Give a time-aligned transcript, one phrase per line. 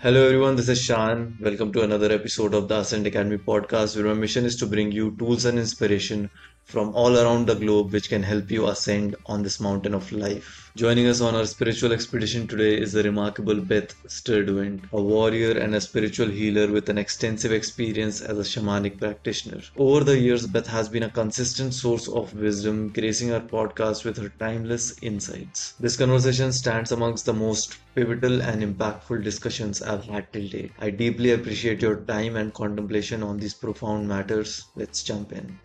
[0.00, 1.36] Hello everyone, this is Shan.
[1.40, 4.92] Welcome to another episode of the Ascend Academy podcast, where my mission is to bring
[4.92, 6.30] you tools and inspiration
[6.68, 10.70] from all around the globe which can help you ascend on this mountain of life.
[10.76, 15.74] Joining us on our spiritual expedition today is the remarkable Beth Sturdevant, a warrior and
[15.74, 19.62] a spiritual healer with an extensive experience as a shamanic practitioner.
[19.78, 24.18] Over the years, Beth has been a consistent source of wisdom, gracing our podcast with
[24.18, 25.72] her timeless insights.
[25.80, 30.72] This conversation stands amongst the most pivotal and impactful discussions I've had till date.
[30.78, 34.66] I deeply appreciate your time and contemplation on these profound matters.
[34.76, 35.58] Let's jump in.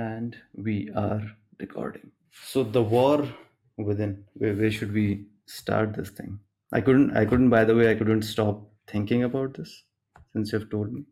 [0.00, 1.22] And we are
[1.60, 2.10] recording.
[2.52, 3.28] So the war
[3.76, 6.38] within, where, where should we start this thing?
[6.72, 9.84] I couldn't, I couldn't, by the way, I couldn't stop thinking about this
[10.32, 11.04] since you've told me,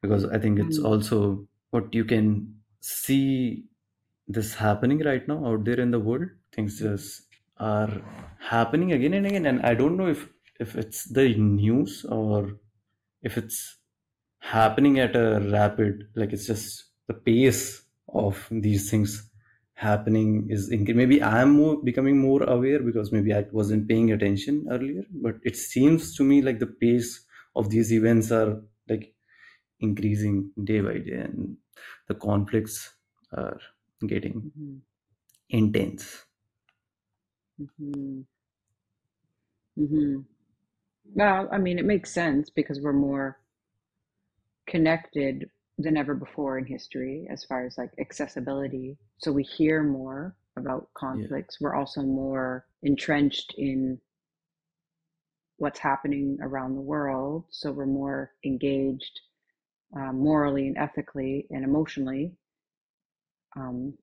[0.00, 0.84] because I think it's Mm.
[0.92, 2.28] also what you can
[2.80, 3.64] see
[4.28, 6.28] this happening right now out there in the world.
[6.52, 7.24] Things just
[7.58, 8.02] are
[8.38, 10.28] happening again and again, and I don't know if
[10.60, 12.58] if it's the news or
[13.22, 13.78] if it's
[14.40, 17.81] happening at a rapid like it's just the pace
[18.12, 19.30] of these things
[19.74, 24.66] happening is incre- maybe i'm more becoming more aware because maybe i wasn't paying attention
[24.70, 27.24] earlier but it seems to me like the pace
[27.56, 29.14] of these events are like
[29.80, 31.56] increasing day by day and
[32.08, 32.94] the conflicts
[33.32, 33.60] are
[34.06, 34.82] getting Mhm,
[35.50, 36.26] intense.
[37.58, 38.26] Mhm,
[39.76, 40.24] mhm.
[41.14, 43.38] Well, I mean, it makes sense because we're more
[44.66, 48.96] connected than ever before in history as far as like accessibility.
[49.18, 51.60] So we hear more about yeah conflicts.
[51.60, 54.00] We're also more entrenched in
[55.56, 57.44] what's happening around the world.
[57.50, 59.20] So we're more engaged
[59.96, 62.32] uh, morally and ethically and emotionally.
[63.56, 63.94] Um,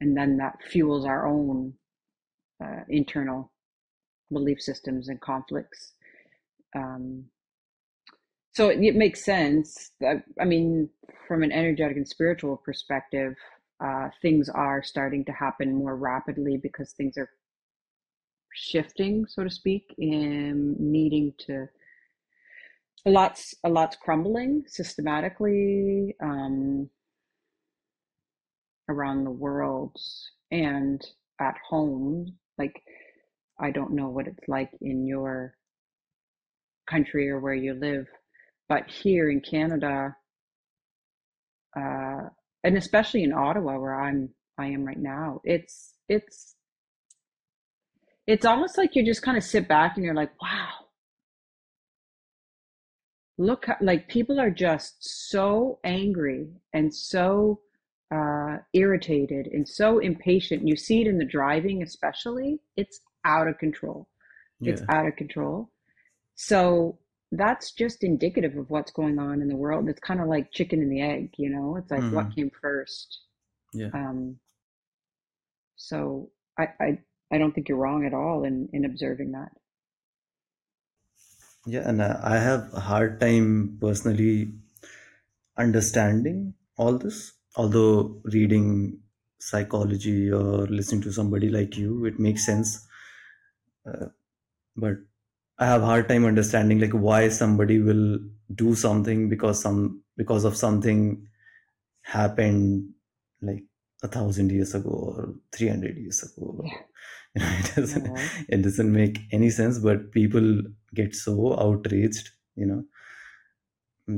[0.00, 1.74] and then that fuels our own
[2.62, 3.52] uh, internal
[4.32, 5.92] belief systems and conflicts.
[6.74, 7.26] Um,
[8.52, 9.92] so it, it makes sense.
[10.00, 10.88] That, I mean,
[11.26, 13.34] from an energetic and spiritual perspective,
[13.82, 17.30] uh, things are starting to happen more rapidly because things are
[18.54, 21.66] shifting, so to speak, and needing to
[23.06, 26.88] a lot's a lot's crumbling systematically um,
[28.88, 29.96] around the world
[30.50, 31.04] and
[31.40, 32.36] at home.
[32.58, 32.82] Like
[33.58, 35.54] I don't know what it's like in your
[36.88, 38.06] country or where you live,
[38.72, 40.16] but here in Canada,
[41.76, 42.22] uh,
[42.64, 46.54] and especially in Ottawa, where I'm I am right now, it's it's
[48.26, 50.70] it's almost like you just kind of sit back and you're like, wow,
[53.36, 57.60] look, like people are just so angry and so
[58.10, 60.66] uh, irritated and so impatient.
[60.66, 62.58] You see it in the driving, especially.
[62.78, 64.08] It's out of control.
[64.62, 65.68] It's out of control.
[66.36, 66.98] So
[67.32, 69.88] that's just indicative of what's going on in the world.
[69.88, 71.76] It's kind of like chicken and the egg, you know?
[71.76, 73.22] It's like what hmm came first.
[73.72, 74.38] yeah Um,
[75.76, 76.98] so I, I
[77.30, 79.52] I don't think you're wrong at all in in observing that.
[81.66, 84.52] yeah and uh, i have a hard time personally
[85.56, 87.32] understanding all this.
[87.56, 89.00] Although reading
[89.40, 92.86] psychology or listening to somebody like you, it makes sense.
[93.86, 94.06] Uh,
[94.76, 94.98] but
[95.62, 98.18] I have a hard time understanding like why somebody will
[98.54, 101.28] do something because some because of something
[102.02, 102.94] happened
[103.42, 103.64] like
[104.02, 106.46] a thousand years ago or three hundred years ago.
[106.62, 106.82] Yeah,
[107.34, 108.32] You know, it doesn't right.
[108.48, 109.78] it doesn't make any sense.
[109.78, 110.62] But people
[110.94, 112.84] get so outraged, you know,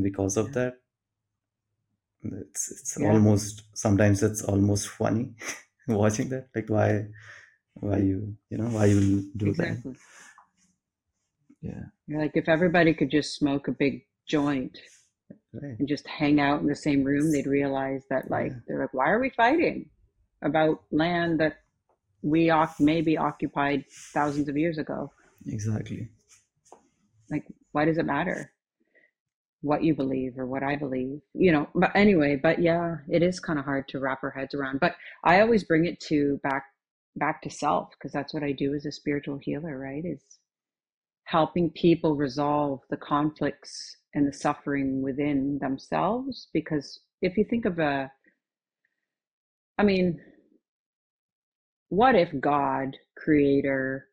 [0.03, 0.75] because of Yeah, that.
[2.23, 5.35] it's it's yeah, almost sometimes it's almost funny
[5.89, 7.07] watching that like why
[7.75, 9.97] why you you know why you will do that exactly.
[11.65, 14.79] Yeah You're like if everybody could just smoke a big joint
[15.53, 18.81] right and just hang out in the same room, they'd realize that like yeah they're
[18.81, 19.89] like, why are we fighting
[20.43, 21.57] about land that
[22.23, 25.11] we oc- maybe occupied thousands of years ago?
[25.47, 26.09] exactly
[27.31, 28.53] Like, why does it matter
[29.63, 31.21] what you believe or what I believe?
[31.33, 34.55] You know, but anyway, but yeah, it is kind of hard to wrap our heads
[34.55, 34.81] around.
[34.81, 36.65] But I always bring it to back
[37.17, 40.05] back to self because that's what I do as a spiritual healer, right?
[40.05, 40.21] Is
[41.25, 47.79] helping people resolve the conflicts and the suffering within themselves because if you think of
[47.79, 48.11] a
[49.77, 50.21] I mean,
[51.89, 54.09] what if God, creator,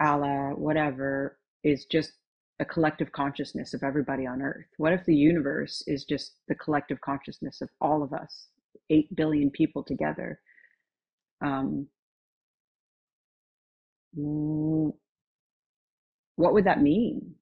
[0.00, 2.12] Allah, whatever, is just
[2.60, 4.66] a collective consciousness of everybody on earth?
[4.78, 8.48] What if the universe is just the collective consciousness of all of us,
[8.88, 10.40] 8 billion people together?
[11.44, 11.88] Um,
[16.36, 17.34] what would that mean?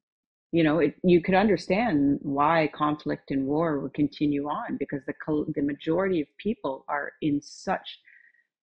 [0.52, 5.14] You know, it, you could understand why conflict and war would continue on because the
[5.55, 7.99] the majority of people are in such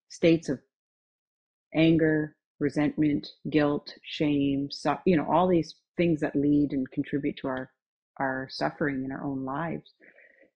[0.09, 0.59] states of
[1.75, 4.69] anger, resentment, guilt, shame,
[5.05, 7.71] you know, all these things that lead and contribute to our
[8.17, 9.93] our suffering in our own lives.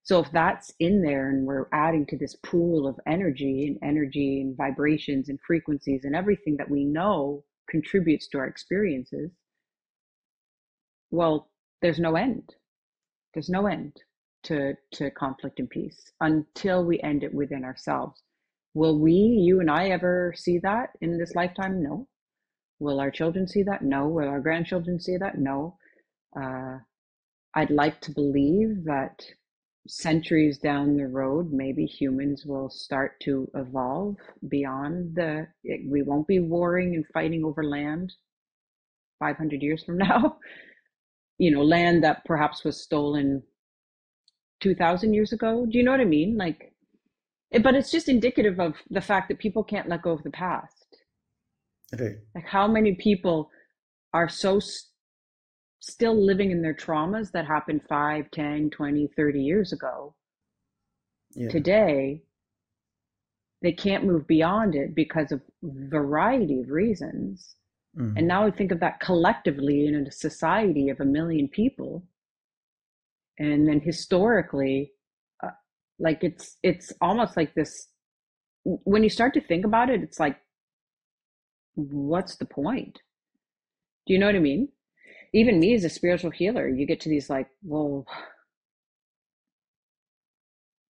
[0.04, 4.39] So if that's in there and we're adding to this pool of energy and energy
[4.42, 9.31] and vibrations and frequencies and everything that we know contributes to our experiences,
[11.12, 11.50] well,
[11.81, 12.56] there's no end.
[13.34, 13.94] There's no end
[14.44, 18.22] to, to conflict and peace until we end it within ourselves.
[18.74, 21.81] Will we, you and I, ever see that in this lifetime?
[21.81, 22.07] No.
[22.80, 23.81] Will our children see that?
[23.84, 24.07] No.
[24.07, 25.38] Will our grandchildren see that?
[25.38, 25.78] No.
[26.40, 26.80] Uh,
[27.56, 29.25] I'd like to believe that
[29.88, 34.18] centuries down the road, maybe humans will start to evolve
[34.50, 35.48] beyond the,
[35.88, 38.12] we won't be warring and fighting over land
[39.19, 40.38] 500 years from now.
[41.38, 43.44] You know, land that perhaps was stolen
[44.62, 45.66] 2000 years ago.
[45.70, 46.38] Do you know what I mean?
[46.38, 46.74] Like,
[47.52, 50.32] eh, but it's just indicative of the fact that people can't let go of the
[50.32, 50.98] past.
[52.00, 52.18] Right.
[52.34, 53.50] Like, how many people
[54.14, 54.92] are so st-
[55.80, 60.16] still living in their traumas that happened 5, 10, 20, 30 years ago?
[61.36, 61.50] Yeah.
[61.50, 62.24] Today,
[63.62, 67.56] they can't move beyond it because of variety of reasons.
[67.98, 68.18] Mhm.
[68.18, 72.04] And now I think of that collectively in a society of a million people.
[73.38, 74.94] And then historically,
[75.44, 75.50] uh,
[76.00, 77.90] like it's it's almost like this
[78.64, 80.38] when you start to think about it, it's like
[81.76, 83.00] what's the point?
[84.08, 84.70] Do you know what I mean?
[85.34, 88.08] Even me as a spiritual healer, you get to these like, well,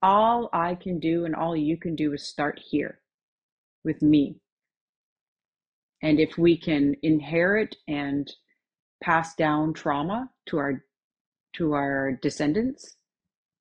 [0.02, 3.02] all I can do and all you can do is start here
[3.84, 4.40] with me.
[6.06, 8.31] And if we can inherit and
[9.04, 10.86] pass down trauma to our
[11.54, 12.98] to our descendants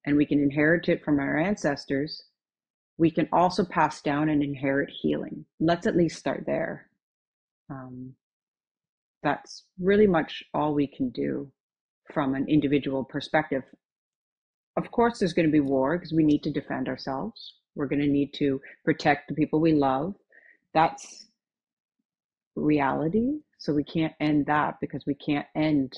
[0.04, 2.22] and we can inherit it from our ancestors,
[2.98, 5.46] we can also pass down and inherit healing.
[5.58, 6.90] Let's at least start there.
[7.70, 8.12] Um,
[9.22, 11.50] that's really much all we can do
[12.12, 13.62] from an individual perspective.
[14.76, 17.54] Of course, there's going to be war because we need to defend ourselves.
[17.74, 20.14] We're going to need to protect the people we love.
[20.74, 21.28] That's
[22.56, 23.40] reality.
[23.58, 25.92] So we can't end that because we can't end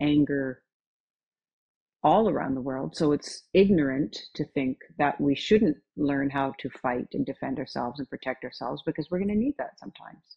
[0.00, 0.62] anger
[2.02, 2.96] all around the world.
[2.96, 8.00] So it's ignorant to think that we shouldn't learn how to fight and defend ourselves
[8.00, 10.36] and protect ourselves because we're going to need that sometimes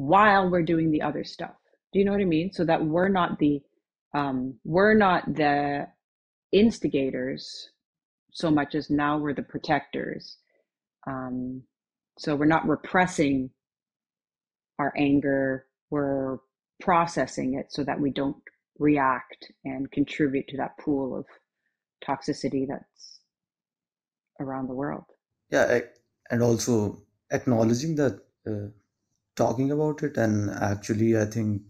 [0.00, 1.54] while we're doing the other stuff.
[1.92, 2.52] Do you know what I mean?
[2.52, 3.60] So that we're not the
[4.14, 5.86] um, we're not the
[6.52, 7.70] instigators
[8.32, 10.38] so much as now we're the protectors.
[11.06, 11.62] Um,
[12.18, 13.50] so we're not repressing
[14.80, 16.38] our anger, we're
[16.80, 18.42] processing it so that we don't
[18.78, 21.26] react and contribute to that pool of
[22.06, 23.20] toxicity that's
[24.40, 25.04] around the world.
[25.50, 25.80] Yeah,
[26.30, 28.68] and also acknowledging that, uh,
[29.36, 31.60] talking about it, and actually, I think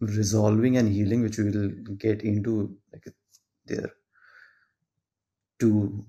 [0.00, 3.06] resolving and healing, which we will get into, like
[3.64, 3.92] they're
[5.58, 6.04] two,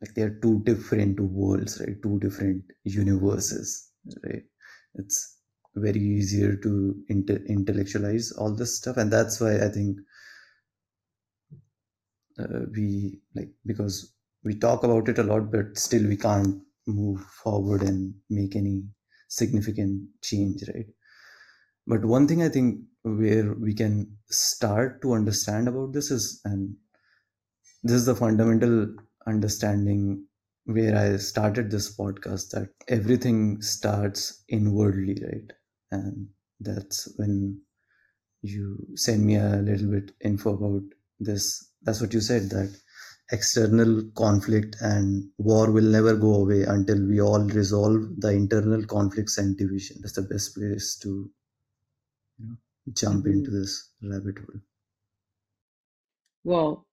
[0.00, 2.00] like they're two different worlds, right?
[2.02, 3.90] Two different universes,
[4.24, 4.44] right?
[4.94, 5.39] It's
[5.74, 9.98] very easier to inte- intellectualize all this stuff, and that's why I think
[12.38, 14.14] uh, we like because
[14.44, 18.82] we talk about it a lot, but still we can't move forward and make any
[19.28, 20.86] significant change, right?
[21.86, 26.76] But one thing I think where we can start to understand about this is, and
[27.82, 28.94] this is the fundamental
[29.26, 30.26] understanding
[30.64, 35.52] where I started this podcast that everything starts inwardly, right?
[35.92, 36.30] And
[36.60, 37.62] that's when
[38.42, 40.84] you send me a little bit info about
[41.20, 41.72] this.
[41.82, 42.76] That's what you said that
[43.32, 49.38] external conflict and war will never go away until we all resolve the internal conflicts
[49.38, 49.98] and division.
[50.02, 51.30] That's the best place to
[52.38, 52.56] you know,
[52.92, 53.28] jump Mhm.
[53.28, 54.60] into this rabbit hole.
[56.44, 56.86] Well,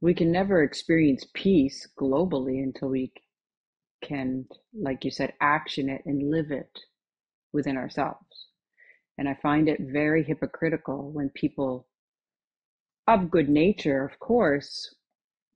[0.00, 3.12] we can never experience peace globally until we
[4.06, 6.78] can, like you said, action it and live it
[7.52, 8.48] within ourselves.
[9.18, 11.86] And I find it very hypocritical when people
[13.08, 14.94] of good nature, of course,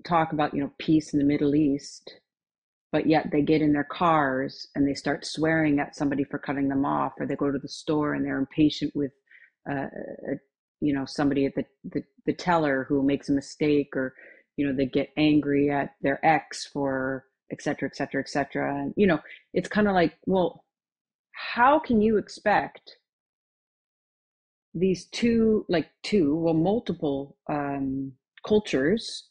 [0.04, 2.20] talk about, you know, peace in the Middle East,
[2.92, 6.68] but yet they get in their cars and they start swearing at somebody for cutting
[6.68, 9.12] them off, or they go to the store and they're impatient with,
[9.70, 9.86] uh,
[10.80, 14.14] you know, somebody at the, the, the teller who makes a mistake, or,
[14.56, 18.74] you know, they get angry at their ex for et cetera, et cetera, et cetera.
[18.74, 19.20] And, you know,
[19.52, 20.64] it's kind of like, well,
[21.32, 22.96] how can you expect
[24.74, 28.12] these two, like two, well, multiple um,
[28.46, 29.30] cultures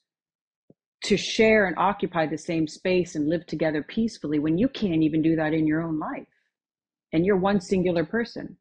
[1.04, 5.22] to share and occupy the same space and live together peacefully when you can't even
[5.22, 6.28] do that in your own life
[7.14, 8.58] and you're one singular person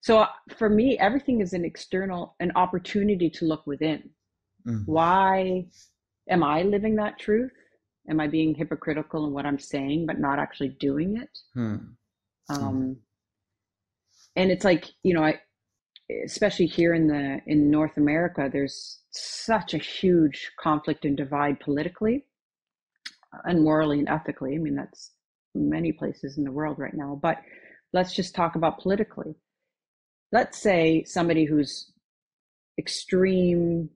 [0.00, 4.08] so uh, for me everything is an external an opportunity to look within
[4.66, 4.82] Mhm.
[4.86, 5.66] why
[6.30, 7.52] am i living that truth
[8.08, 11.38] am i being hypocritical in what i'm saying but not actually doing it?
[11.54, 11.76] Hmm.
[12.48, 12.96] um,
[14.34, 15.40] and it's like you know i
[16.24, 22.24] especially here in the in north america there's such a huge conflict and divide politically
[23.44, 24.54] and morally and ethically.
[24.54, 25.12] I mean that's
[25.54, 27.38] many places in the world right now but
[27.92, 29.34] let's just talk about politically.
[30.32, 31.92] Let's say somebody who's
[32.78, 33.88] extreme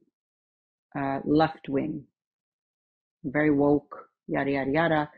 [0.99, 2.05] uh, left wing
[3.25, 5.11] very woke yada yada yada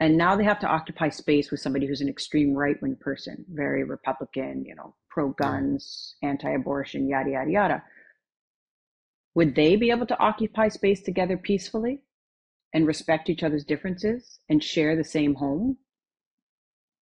[0.00, 3.44] and now they have to occupy space with somebody who's an extreme right wing person,
[3.52, 7.82] very Republican, you know, pro guns, anti abortion, yada, yada, yada.
[9.34, 12.00] Would they be able to occupy space together peacefully
[12.72, 15.76] and respect each other's differences and share the same home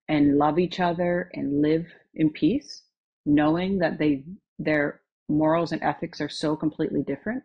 [0.09, 2.83] and love each other and live in peace,
[3.25, 4.25] knowing that they
[4.59, 7.43] their morals and ethics are so completely different?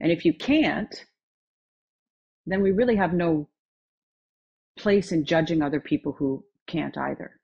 [0.00, 1.04] And if you can't,
[2.52, 3.48] then we really have no
[4.76, 7.38] place in judging other people who can't either.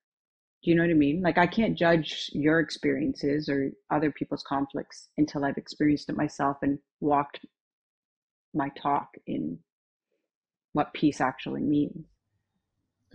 [0.63, 1.21] Do you know what I mean?
[1.21, 6.59] Like, I can't judge your experiences or other people's conflicts until I've experienced it myself
[6.63, 7.41] and walked
[8.55, 9.59] my talk in
[10.73, 12.07] what peace actually means.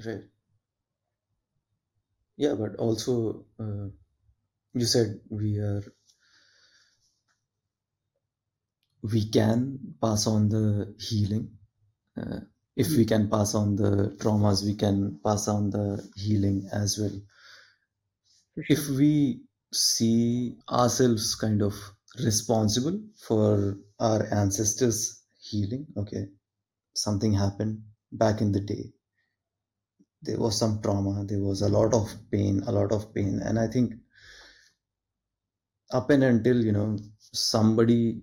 [0.06, 0.24] Right.
[2.38, 3.90] Yeah, but also, uh,
[4.74, 5.84] you said we are,
[9.02, 11.59] we can pass on the healing.
[12.20, 12.40] Uh,
[12.76, 17.22] if we can pass on the traumas, we can pass on the healing as well.
[18.56, 18.66] Sure.
[18.68, 19.42] If we
[19.74, 21.74] see ourselves kind of
[22.24, 26.28] responsible for our ancestors' healing, okay,
[26.96, 28.92] something happened back in the day.
[30.22, 33.40] There was some trauma, there was a lot of pain, a lot of pain.
[33.44, 33.94] And I think
[35.92, 36.98] up and until, you know,
[37.32, 38.22] somebody,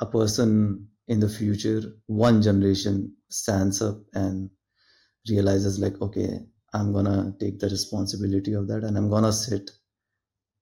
[0.00, 4.50] a person in the future, one generation stands up and
[5.28, 6.40] realizes, like, okay,
[6.74, 9.70] I'm gonna take the responsibility of that and I'm gonna sit,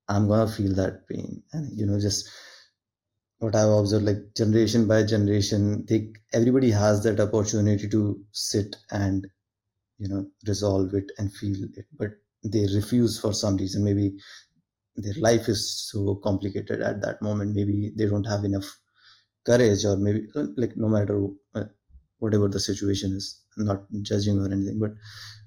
[0.08, 1.42] I'm gonna feel that pain.
[1.52, 2.28] And, you know, just
[3.38, 9.26] what I've observed, like generation by generation, they everybody has that opportunity to sit and
[9.98, 12.10] you know resolve it and feel it, but
[12.44, 13.84] they refuse for some reason.
[13.84, 14.16] Maybe
[14.96, 17.54] their life is so complicated at that moment.
[17.54, 18.78] Maybe they don't have enough
[19.44, 21.64] courage, or maybe like no matter uh,
[22.18, 24.92] whatever the situation is, I'm not judging or anything, but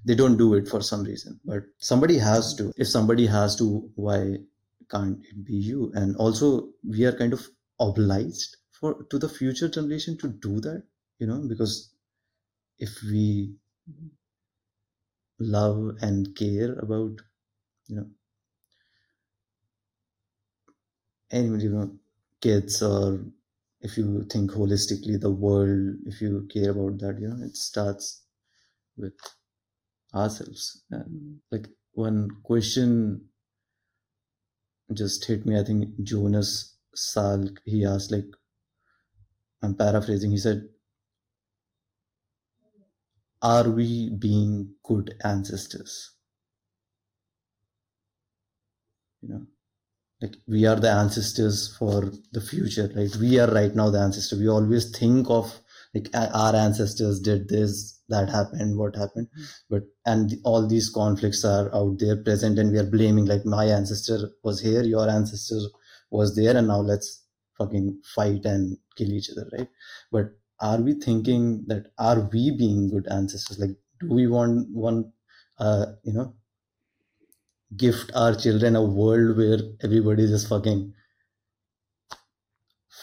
[0.04, 1.40] they don't do it for some reason.
[1.44, 2.72] But somebody has to.
[2.76, 4.36] If somebody has to, why
[4.90, 5.92] can't it be you?
[5.94, 7.46] And also, we are kind of
[7.80, 10.82] obliged for to the future generation to do that
[11.18, 11.94] you know because
[12.78, 13.54] if we
[15.38, 17.20] love and care about
[17.86, 18.06] you know
[21.30, 21.90] anybody you know
[22.40, 23.20] kids or
[23.80, 28.24] if you think holistically the world if you care about that you know it starts
[28.96, 29.14] with
[30.14, 30.84] ourselves.
[30.90, 33.30] And like one question
[34.92, 36.50] just hit me i think jonas
[36.94, 38.30] salk he asked like
[39.62, 40.68] i'm paraphrasing he said
[43.42, 46.12] are we being good ancestors?
[49.22, 49.46] You know
[50.20, 52.90] like we are the ancestors for the future.
[52.94, 55.60] Right we are right now the ancestor we always think of
[55.94, 59.28] like our ancestors did this that happened what happened.
[59.70, 63.66] But and all these conflicts are out there present and we are blaming like my
[63.66, 65.60] ancestor was here your ancestor
[66.10, 67.24] was there and now let's
[67.56, 69.68] fucking fight and kill each other right?
[70.10, 73.58] But are we thinking that are we being good ancestors?
[73.58, 75.12] Like do we want one
[75.58, 76.34] uh you know
[77.76, 80.94] gift our children a world where everybody is just fucking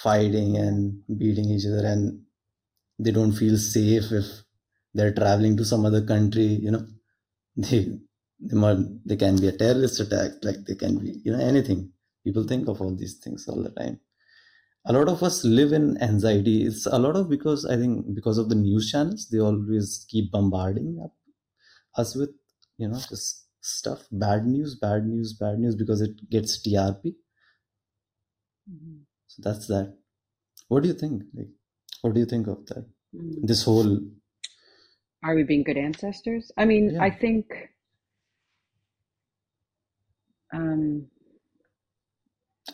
[0.03, 2.23] fighting and beating each other and
[2.99, 4.27] they don't feel safe if
[4.93, 6.85] they're traveling to some other country you know.
[7.57, 7.99] They
[8.39, 11.93] they, might, they can be a terrorist attack like they can be you know anything.
[12.25, 13.99] People think of all these things all the time.
[14.85, 16.65] A lot of us live in anxiety.
[16.65, 20.31] It's a lot of because i think because of the news channels they always keep
[20.31, 20.89] bombarding
[21.97, 22.31] us with
[22.77, 27.13] you know just stuff bad news bad news bad news because it gets trp
[28.71, 29.05] Mhm.
[29.27, 29.97] so that's that
[30.67, 31.49] what do you think like
[32.01, 33.47] what do you think of that Mm.
[33.53, 33.99] this whole
[35.23, 36.51] Are we being good ancestors?
[36.55, 37.03] I mean, Yeah.
[37.03, 37.53] I think
[40.53, 41.09] Um,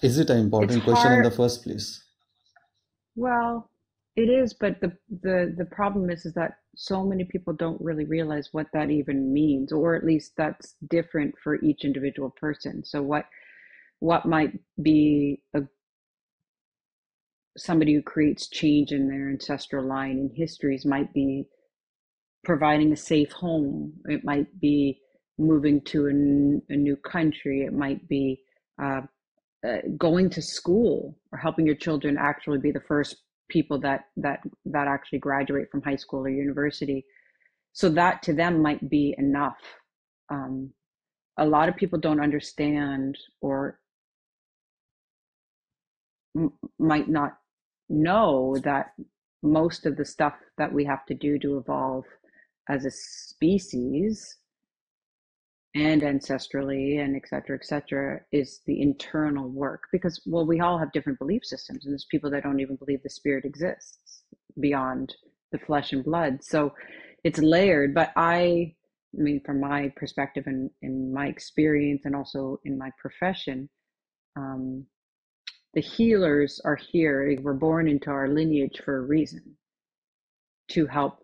[0.03, 2.03] Is it an important question in the first place?
[3.15, 3.70] Well,
[4.15, 4.91] it is, but the
[5.21, 9.33] the the problem is is that so many people don't really realize what that even
[9.33, 12.83] means, or at least that's different for each individual person.
[12.83, 13.25] So what
[13.99, 15.61] what might be a
[17.57, 21.45] somebody who creates change in their ancestral line and histories might be
[22.43, 23.93] providing a safe home.
[24.05, 24.99] It might be
[25.37, 27.61] moving to a, a new country.
[27.61, 28.41] It might be
[28.81, 29.01] uh,
[29.67, 33.17] uh, going to school or helping your children actually be the first
[33.51, 37.05] people that that that actually graduate from high school or university.
[37.73, 39.59] So that to them might be enough.
[40.29, 40.71] Um,
[41.37, 43.79] a lot of people don't understand or
[46.35, 47.37] m- might not
[47.89, 48.93] know that
[49.43, 52.05] most of the stuff that we have to do to evolve
[52.69, 54.37] as a species
[55.73, 59.83] and ancestrally and et cetera, et cetera, is the internal work.
[59.91, 63.01] Because, well, we all have different belief systems, and there's people that don't even believe
[63.03, 64.23] the spirit exists
[64.59, 65.15] beyond
[65.51, 66.43] the flesh and blood.
[66.43, 66.73] So
[67.23, 67.93] it's layered.
[67.93, 68.75] But I,
[69.17, 73.69] I mean, from my perspective and in my experience, and also in my profession,
[74.35, 74.85] um,
[75.73, 77.37] the healers are here.
[77.41, 79.55] We're born into our lineage for a reason
[80.71, 81.19] to help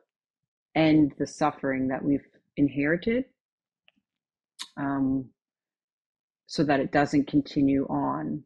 [0.75, 2.25] end the suffering that we've
[2.55, 3.25] inherited
[4.77, 5.29] um,
[6.47, 8.43] so that it doesn't continue on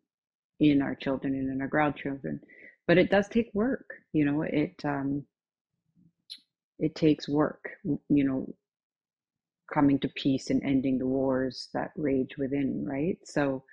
[0.60, 2.40] in our children and in our grandchildren.
[2.88, 5.26] But it does take work, you know, it um,
[6.80, 8.48] it takes work, you know,
[9.74, 13.18] coming to peace and ending the wars that rage within, right?
[13.24, 13.64] So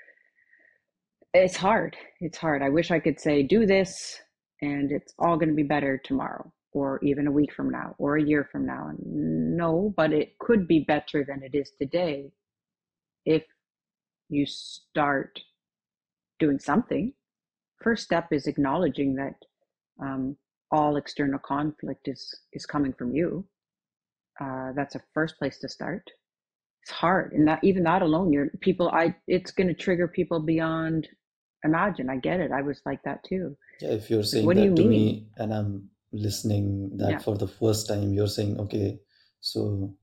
[1.34, 1.96] it's hard.
[2.20, 2.62] It's hard.
[2.62, 4.20] I wish I could say, do this
[4.60, 8.16] and it's all going to be better tomorrow or even a week from now or
[8.16, 8.90] a year from now.
[9.02, 12.30] No, but it could be better than it is today
[13.28, 13.44] if
[14.30, 15.38] you start
[16.40, 17.12] doing something.
[17.82, 19.36] First step is acknowledging that
[20.02, 20.36] um,
[20.72, 23.46] all external conflict is is coming from you.
[24.40, 26.04] Uh, that's a first place to start.
[26.82, 28.88] It's hard, and that even that alone, you're people.
[28.90, 31.08] I it's going to trigger people beyond
[31.64, 32.10] imagine.
[32.10, 32.52] I get it.
[32.52, 33.56] I was like that too.
[33.80, 34.90] Yeah, if you're saying what do you that to mean?
[34.90, 37.18] me and I'm listening that Yeah.
[37.18, 39.00] for the first time, you're saying, okay,
[39.40, 39.94] so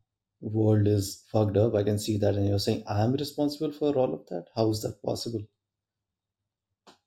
[0.41, 1.75] world is fucked up.
[1.75, 4.45] I can see that, and you're saying I'm responsible for all of that.
[4.55, 5.41] How is that possible?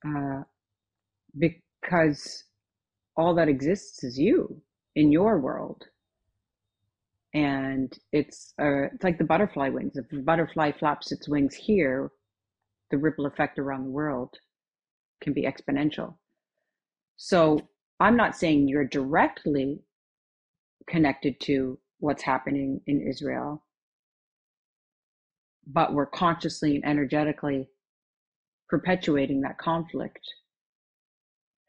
[0.05, 0.43] Uh,
[1.39, 2.45] because
[3.17, 4.61] all that exists is you
[4.95, 5.85] in your world.
[7.35, 9.97] And it's uh, it's like the butterfly wings.
[9.97, 12.11] If a butterfly flaps its wings here,
[12.91, 14.35] the ripple effect around the world
[15.21, 16.15] can be exponential.
[17.17, 17.69] So
[18.01, 19.83] I'm not saying you're directly
[20.89, 23.65] connected to what's happening in Israel,
[25.67, 27.69] but we're consciously and energetically
[28.69, 30.21] perpetuating that conflict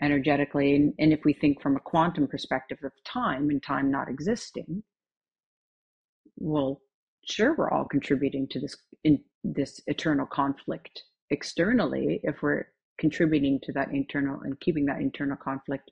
[0.01, 0.75] energetically.
[0.75, 4.83] And, and if we think from a quantum perspective of time and time not existing,
[6.37, 6.81] well,
[7.25, 12.65] sure, we're all contributing to this in this eternal conflict externally if we're
[12.97, 15.89] contributing to that internal and keeping that internal conflict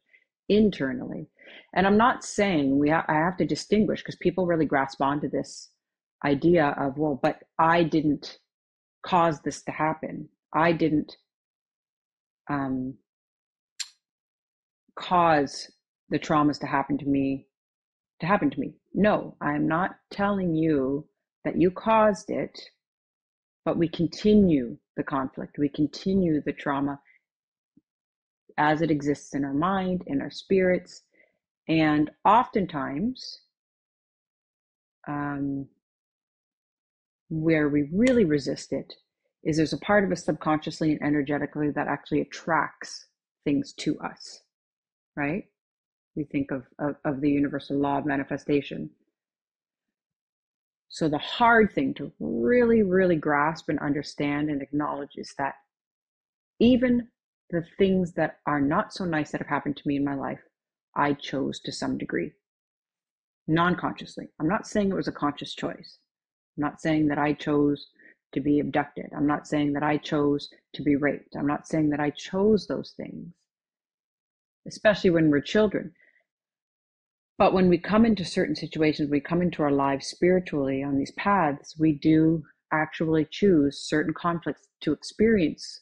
[0.50, 1.28] internally.
[1.74, 5.30] And I'm not saying we ha- I have to distinguish because people really grasp onto
[5.30, 5.70] this
[6.26, 8.40] idea of well, but I didn't
[9.06, 10.30] cause this to happen.
[10.54, 11.16] I didn't
[12.50, 12.96] um,
[14.98, 15.70] cause
[16.10, 17.48] the traumas to happen to me
[18.20, 18.74] to happen to me.
[18.94, 21.08] No, I'm not telling you
[21.44, 22.60] that you caused it,
[23.64, 25.58] but we continue the conflict.
[25.58, 27.00] We continue the trauma
[28.58, 31.04] as it exists in our mind, in our spirits,
[31.68, 33.42] and oftentimes,
[35.08, 35.68] um,
[37.30, 38.94] where we really resist it
[39.44, 43.06] is there's a part of us subconsciously and energetically that actually attracts
[43.44, 44.42] things to us,
[45.16, 45.46] right?
[46.16, 48.90] We think of, of, of the universal law of manifestation.
[50.90, 55.56] So, the hard thing to really, really grasp and understand and acknowledge is that
[56.60, 57.10] even
[57.50, 60.42] the things that are not so nice that have happened to me in my life,
[60.96, 62.34] I chose to some degree,
[63.48, 64.28] non consciously.
[64.40, 66.00] I'm not saying it was a conscious choice.
[66.58, 67.88] I'm not saying that I chose
[68.34, 69.12] to be abducted.
[69.16, 71.36] I'm not saying that I chose to be raped.
[71.38, 73.34] I'm not saying that I chose those things,
[74.68, 75.94] especially when we're children.
[77.38, 81.12] But when we come into certain situations, we come into our lives spiritually on these
[81.12, 85.82] paths, we do actually choose certain conflicts to experience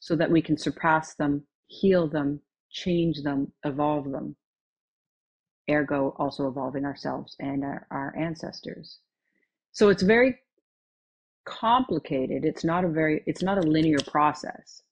[0.00, 4.36] so that we can surpass them, heal them, change them, evolve them.
[5.70, 9.00] Ergo, also evolving ourselves and our, our ancestors.
[9.72, 10.38] So it's very
[11.44, 12.44] complicated.
[12.44, 14.82] It's not a very, it's not a linear process.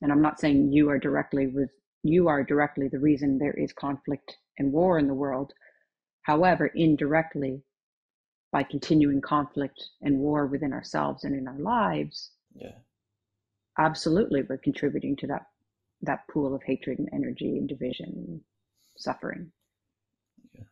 [0.00, 1.70] And I'm not saying you are directly with,
[2.02, 5.52] you are directly the reason there is conflict and war in the world.
[6.22, 7.62] However, indirectly,
[8.52, 12.78] by continuing conflict and war within ourselves and in our lives, Yeah.
[13.78, 15.46] Absolutely we're contributing to that
[16.02, 18.40] that pool of hatred and energy and division and
[18.96, 19.52] suffering.
[20.52, 20.64] Yeah.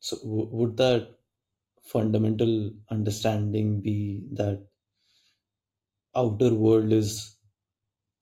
[0.00, 1.18] So w would that
[1.82, 3.98] fundamental understanding be
[4.32, 4.66] that
[6.14, 7.36] outer world is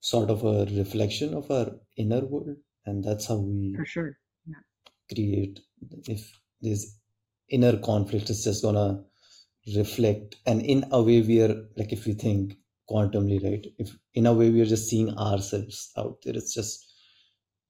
[0.01, 4.19] sort of a reflection of our inner world, and that's how we For sure.
[4.45, 4.61] Yeah.
[5.13, 5.59] create
[6.07, 6.97] if this
[7.49, 9.03] inner conflict is just gonna
[9.75, 12.57] reflect and in a way we are like if we think
[12.89, 13.65] quantumly right?
[13.77, 16.35] If in a way we are just seeing ourselves out there.
[16.35, 16.85] It's just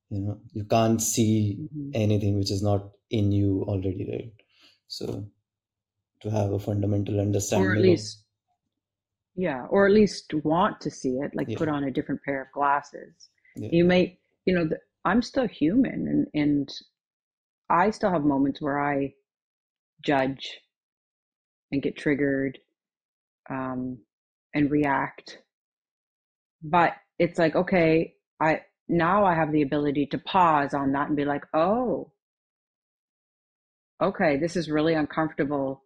[0.09, 4.33] you know you can't see hmm anything which is not in you already right?
[4.87, 5.29] So
[6.21, 8.23] to have a fundamental understanding Or at understanding of least,
[9.35, 11.55] yeah, or at least want to see it, like yeah.
[11.55, 13.29] put on a different pair of glasses.
[13.55, 13.69] yeah.
[13.69, 16.69] You may, you know, the, I'm still human and, and
[17.69, 19.13] I still have moments where I
[20.01, 20.59] judge
[21.71, 22.59] and get triggered
[23.49, 23.99] um,
[24.53, 25.39] and react.
[26.63, 31.17] But it's like, okay, I now I have the ability to pause on that and
[31.17, 32.11] be like, oh,
[34.01, 35.83] okay, this is really uncomfortable.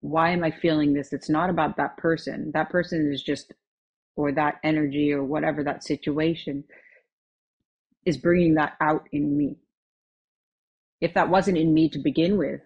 [0.00, 1.12] Why am I feeling this?
[1.12, 2.50] It's not about that person.
[2.54, 3.52] That person is just,
[4.16, 6.64] or that energy or whatever that situation
[8.06, 9.56] is bringing that out in me.
[11.00, 12.62] If that wasn't in me to begin with,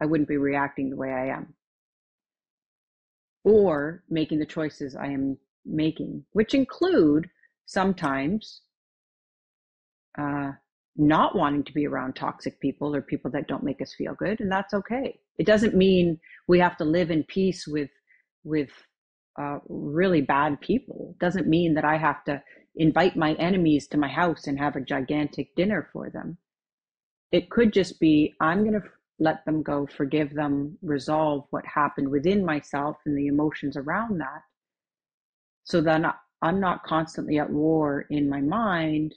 [0.00, 1.54] I wouldn't be reacting the way I am
[3.44, 7.28] or making the choices I am making, which include
[7.66, 8.62] sometimes
[10.18, 10.52] uh,
[10.96, 14.40] not wanting to be around toxic people or people that don't make us feel good,
[14.40, 15.18] and that's okay.
[15.38, 17.90] It doesn't mean we have to live in peace with
[18.44, 18.70] with
[19.40, 21.14] uh, really bad people.
[21.14, 22.42] It doesn't mean that I have to
[22.76, 26.38] invite my enemies to my house and have a gigantic dinner for them.
[27.32, 28.88] It could just be I'm going to
[29.20, 34.42] let them go, forgive them, resolve what happened within myself and the emotions around that,
[35.64, 36.06] so then
[36.42, 39.14] I'm not constantly at war in my mind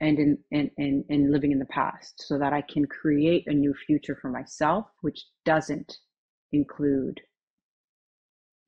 [0.00, 3.54] and in in, in, in living in the past so that I can create a
[3.54, 5.98] new future for myself, which doesn't
[6.52, 7.20] include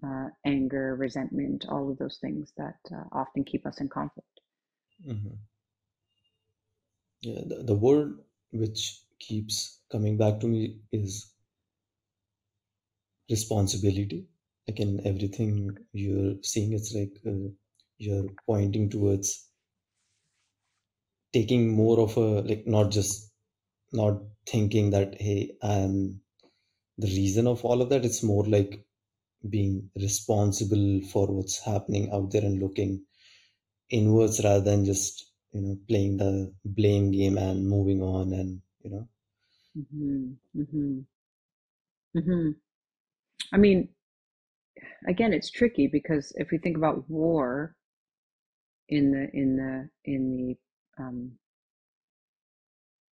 [0.06, 4.28] uh, anger, resentment, all of those things that uh, often keep us in conflict.
[5.04, 5.36] hmm
[7.22, 8.20] yeah the, the word
[8.52, 11.32] which keeps coming back to me is
[13.30, 14.26] responsibility.
[14.66, 17.50] Like in everything you're seeing it's like uh,
[17.98, 19.48] you're pointing towards
[21.32, 23.30] taking more of a like not just
[23.92, 25.94] not thinking that hey i'm
[26.98, 28.72] the reason of all of that it's more like
[29.50, 32.92] being responsible for what's happening out there and looking
[33.90, 36.32] inwards rather than just you know playing the
[36.64, 39.08] blame game and moving on and you know?
[39.90, 41.00] Hmm hmm
[42.14, 42.50] hmm
[43.52, 43.88] I mean,
[45.08, 47.76] again, it's tricky because if we think about war
[48.88, 51.38] in the in the in the um,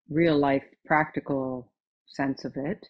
[0.09, 1.71] real life practical
[2.07, 2.89] sense of it,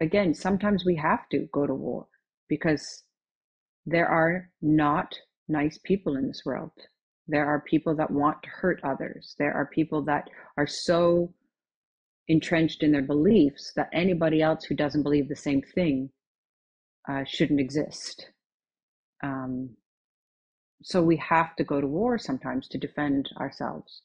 [0.00, 2.06] again, sometimes we have to go to war
[2.46, 3.04] because
[3.86, 6.72] there are not nice people in this world.
[7.32, 9.34] There are people that want to hurt others.
[9.38, 11.32] There are people that are so
[12.28, 16.10] entrenched in their beliefs that anybody else who doesn't believe the same thing
[17.08, 18.28] uh, shouldn't exist.
[19.24, 19.70] Um,
[20.82, 24.02] so we have to go to war sometimes to defend ourselves.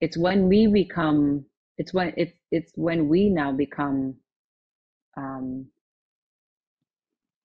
[0.00, 1.44] It's when we become,
[1.78, 4.16] it's when it, it's when we now become
[5.16, 5.66] um,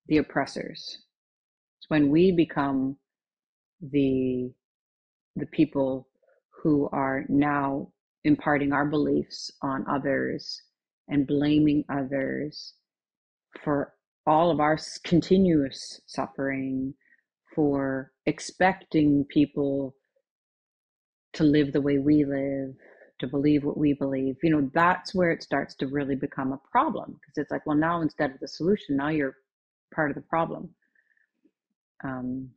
[0.08, 0.98] the oppressors.
[1.78, 2.96] It's when we become
[3.80, 4.50] the
[5.36, 6.08] the people
[6.62, 7.90] who are now
[8.24, 10.62] imparting our beliefs on others
[11.08, 12.74] and blaming others
[13.62, 13.94] for
[14.26, 16.94] all of our continuous suffering,
[17.54, 19.94] for expecting people
[21.32, 22.74] to live the way we live,
[23.18, 24.36] to believe what we believe.
[24.42, 27.76] You know, that's where it starts to really become a problem because it's like, well,
[27.76, 29.36] now instead of the solution, now you're
[29.94, 30.70] part of the problem.
[32.04, 32.50] Um,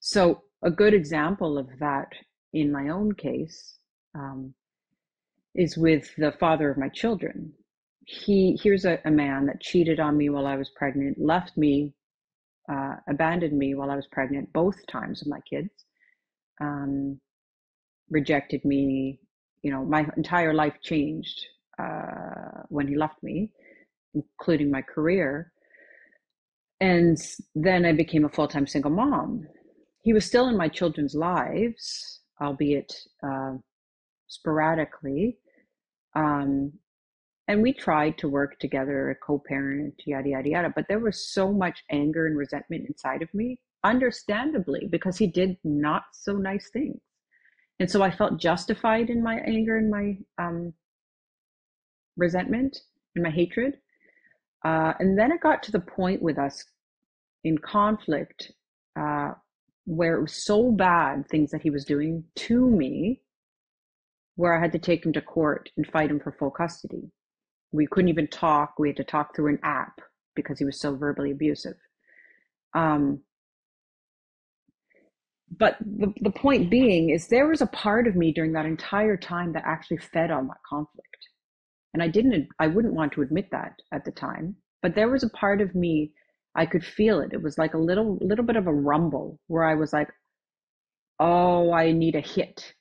[0.00, 2.08] so, a good example of that
[2.54, 3.76] in my own case
[4.14, 4.54] um,
[5.54, 7.52] is with the father of my children.
[8.06, 11.94] He here's a, a, man that cheated on me while I was pregnant, left me,
[12.70, 15.70] uh, abandoned me while I was pregnant, both times of my kids,
[16.60, 17.20] um,
[18.10, 19.20] rejected me.
[19.62, 21.46] You know, my entire life changed
[21.78, 23.50] uh, when he left me,
[24.14, 25.52] including my career.
[26.80, 27.16] And
[27.54, 29.46] then I became a full time single mom.
[30.04, 32.94] He was still in my children's lives, albeit
[33.26, 33.54] uh,
[34.28, 35.38] sporadically.
[36.14, 36.74] Um,
[37.48, 40.72] and we tried to work together, co parent, yada, yada, yada.
[40.76, 45.56] But there was so much anger and resentment inside of me, understandably, because he did
[45.64, 47.00] not so nice things.
[47.80, 50.74] And so I felt justified in my anger and my um,
[52.18, 52.76] resentment
[53.14, 53.78] and my hatred.
[54.66, 56.62] Uh, and then it got to the point with us
[57.42, 58.52] in conflict
[59.00, 59.32] uh,
[59.86, 63.20] where it was so bad, things that he was doing to me,
[64.36, 67.10] where I had to take him to court and fight him for full custody.
[67.72, 68.74] We couldn't even talk.
[68.78, 70.00] We had to talk through an app
[70.34, 71.76] because he was so verbally abusive.
[72.74, 73.20] Um,
[75.58, 79.16] but the, the point being is there was a part of me during that entire
[79.16, 81.28] time that actually fed on that conflict
[81.92, 85.22] and i didn't i wouldn't want to admit that at the time but there was
[85.22, 86.12] a part of me
[86.54, 89.64] i could feel it it was like a little little bit of a rumble where
[89.64, 90.08] i was like
[91.20, 92.74] oh i need a hit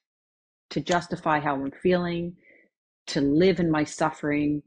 [0.70, 2.36] to justify how i'm feeling
[3.08, 4.62] to live in my suffering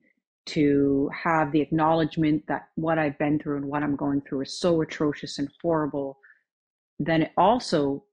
[0.45, 4.61] to have the acknowledgement that what i've been through and what i'm going through is
[4.61, 6.19] so atrocious and horrible
[6.99, 8.05] then it also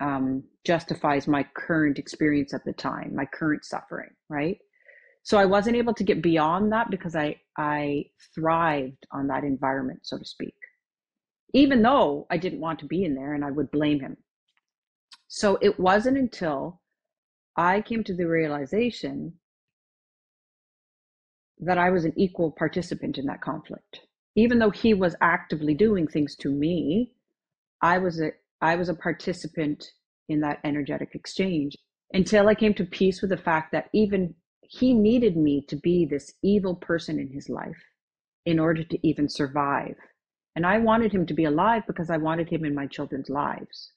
[0.00, 4.58] um, justifies my current experience at the time, my current suffering, right?
[5.28, 10.00] So I wasn't able to get beyond that because I I thrived on that environment,
[10.02, 10.56] so to speak,
[11.52, 14.16] even though I didn't want to be in there and I would blame him.
[15.26, 16.80] So it wasn't until
[17.56, 19.34] I came to the realization
[21.58, 24.00] that I was an equal participant in that conflict.
[24.34, 27.12] Even though he was actively doing things to me,
[27.82, 28.30] I was a
[28.62, 29.92] I was a participant
[30.30, 31.76] in that energetic exchange.
[32.14, 34.34] Until I came to peace with the fact that even
[34.68, 37.82] he needed me to be this evil person in his life
[38.44, 39.96] in order to even survive.
[40.54, 43.92] And I wanted him to be alive because I wanted him in my children's lives.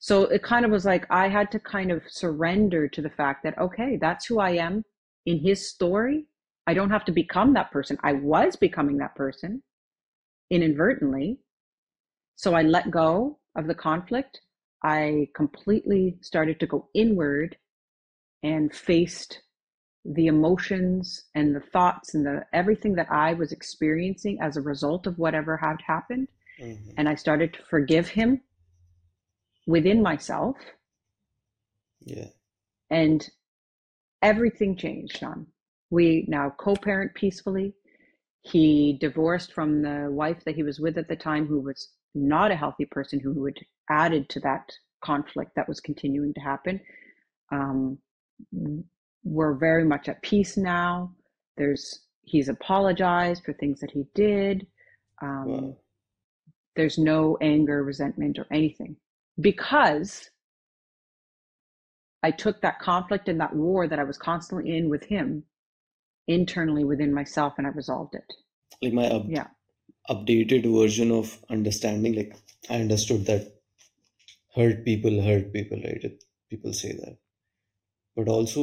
[0.00, 3.44] So it kind of was like I had to kind of surrender to the fact
[3.44, 4.84] that, okay, that's who I am
[5.24, 6.26] in his story.
[6.66, 7.96] I don't have to become that person.
[8.02, 9.62] I was becoming that person
[10.50, 11.38] inadvertently.
[12.36, 14.40] So I let go of the conflict.
[14.82, 17.56] I completely started to go inward
[18.42, 19.42] and faced
[20.04, 25.06] the emotions and the thoughts and the everything that I was experiencing as a result
[25.06, 26.28] of whatever had happened.
[26.60, 26.90] Mm-hmm.
[26.96, 28.40] And I started to forgive him
[29.66, 30.56] within myself.
[32.00, 32.28] Yeah.
[32.90, 33.28] And
[34.22, 35.46] everything changed, Sean.
[35.90, 37.74] We now co parent peacefully.
[38.42, 42.50] He divorced from the wife that he was with at the time, who was not
[42.50, 43.56] a healthy person, who had
[43.90, 44.70] added to that
[45.02, 46.80] conflict that was continuing to happen.
[47.52, 47.98] Um,
[49.24, 51.12] we're very much at peace now.
[51.56, 54.66] There's he's apologized for things that he did.
[55.22, 55.76] Um, wow.
[56.76, 58.96] There's no anger, resentment, or anything
[59.40, 60.30] because
[62.22, 65.44] I took that conflict and that war that I was constantly in with him
[66.26, 68.32] internally within myself and I resolved it.
[68.82, 69.46] Like my up, yeah.
[70.10, 72.36] updated version of understanding, like
[72.70, 73.54] I understood that
[74.54, 76.04] hurt people hurt people, right?
[76.50, 77.18] People say that.
[78.18, 78.62] But also,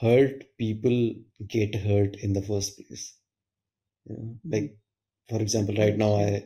[0.00, 0.06] mm-hmm.
[0.06, 1.14] hurt people
[1.46, 3.14] get hurt in the first place.
[4.06, 4.22] You know?
[4.22, 4.52] mm-hmm.
[4.52, 4.78] Like,
[5.28, 6.44] for example, right now I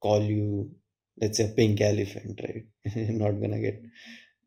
[0.00, 0.70] call you,
[1.20, 2.66] let's say, a pink elephant, right?
[2.96, 3.82] You're not gonna get,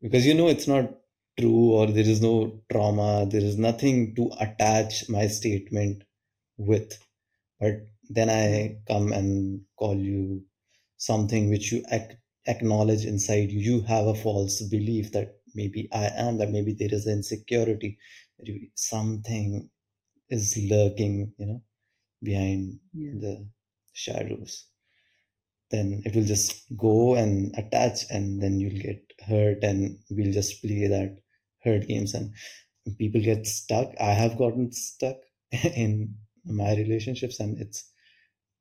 [0.02, 0.90] because you know it's not
[1.38, 6.04] true or there is no trauma there is nothing to attach my statement
[6.58, 6.98] with
[7.60, 10.44] but then i come and call you
[10.98, 16.06] something which you ac- acknowledge inside you you have a false belief that maybe i
[16.16, 17.98] am that maybe there is insecurity
[18.74, 19.68] something
[20.28, 21.62] is lurking you know
[22.22, 23.12] behind yeah.
[23.20, 23.46] the
[23.92, 24.66] shadows
[25.70, 30.62] then it will just go and attach and then you'll get hurt and we'll just
[30.62, 31.16] play that
[31.64, 32.32] hurt games and
[32.98, 35.16] people get stuck i have gotten stuck
[35.52, 37.90] in my relationships and it's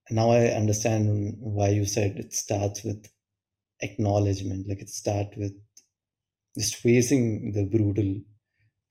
[0.10, 3.08] now i understand why you said it starts with
[3.82, 5.54] acknowledgement like it starts with
[6.58, 8.22] just facing the brutal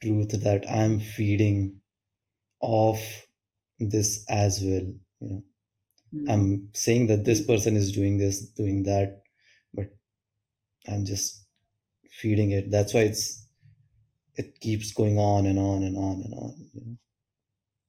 [0.02, 1.80] truth that i'm feeding
[2.60, 3.26] off
[3.78, 4.86] this as well
[5.20, 5.42] you know
[6.14, 6.30] mm.
[6.30, 9.22] i'm saying that this person is doing this doing that
[9.74, 9.86] but
[10.88, 11.44] i'm just
[12.10, 13.40] feeding it that's why it's
[14.40, 16.54] it keeps going on and on and on and on.
[16.74, 16.96] You know?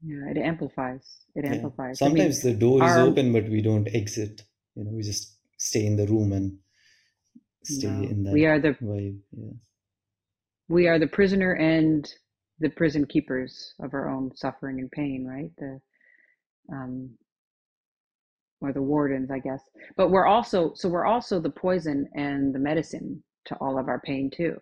[0.04, 1.06] Yeah, it amplifies.
[1.36, 1.54] It yeah.
[1.54, 2.00] amplifies.
[2.00, 4.42] Sometimes I mean, the door is our, open, but we don't exit.
[4.76, 6.58] You know, we just stay in the room and
[7.64, 8.34] stay no, in that.
[8.34, 9.20] We are the vibe.
[9.32, 9.54] Yeah.
[10.68, 12.10] We are the prisoner and
[12.60, 15.52] the prison keepers of our own suffering and pain, right?
[15.58, 15.82] The
[16.74, 17.12] um,
[18.62, 19.62] or the wardens, I guess.
[19.98, 24.00] But we're also so we're also the poison and the medicine to all of our
[24.00, 24.62] pain too.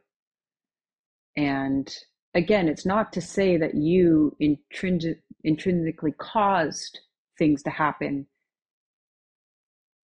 [1.36, 1.94] And
[2.34, 7.00] again, it's not to say that you intrinsic, intrinsically caused
[7.38, 8.26] things to happen.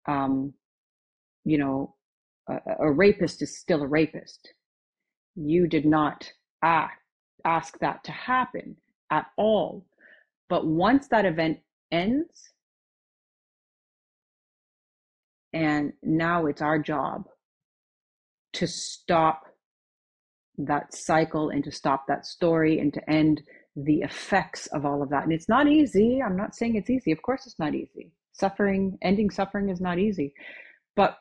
[0.08, 0.54] Um,
[1.46, 1.95] you know,
[2.48, 4.54] a, rapist is still a rapist.
[5.36, 6.32] You did not
[6.64, 7.02] act,
[7.44, 8.78] ask that to happen
[9.12, 9.86] at all.
[10.50, 11.60] But once that event
[11.92, 12.52] ends,
[15.54, 17.26] and now it's our job
[18.54, 19.44] to stop
[20.58, 23.42] that cycle and to stop that story and to end
[23.76, 25.24] the effects of all of that.
[25.24, 26.22] And it's not easy.
[26.22, 27.12] I'm not saying it's easy.
[27.12, 28.12] Of course, it's not easy.
[28.32, 30.34] Suffering, ending suffering is not easy.
[30.96, 31.18] But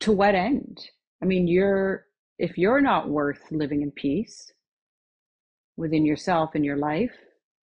[0.00, 0.78] to what end?
[1.22, 2.06] I mean, you're,
[2.38, 4.52] if you're not worth living in peace
[5.76, 7.12] within yourself and your life,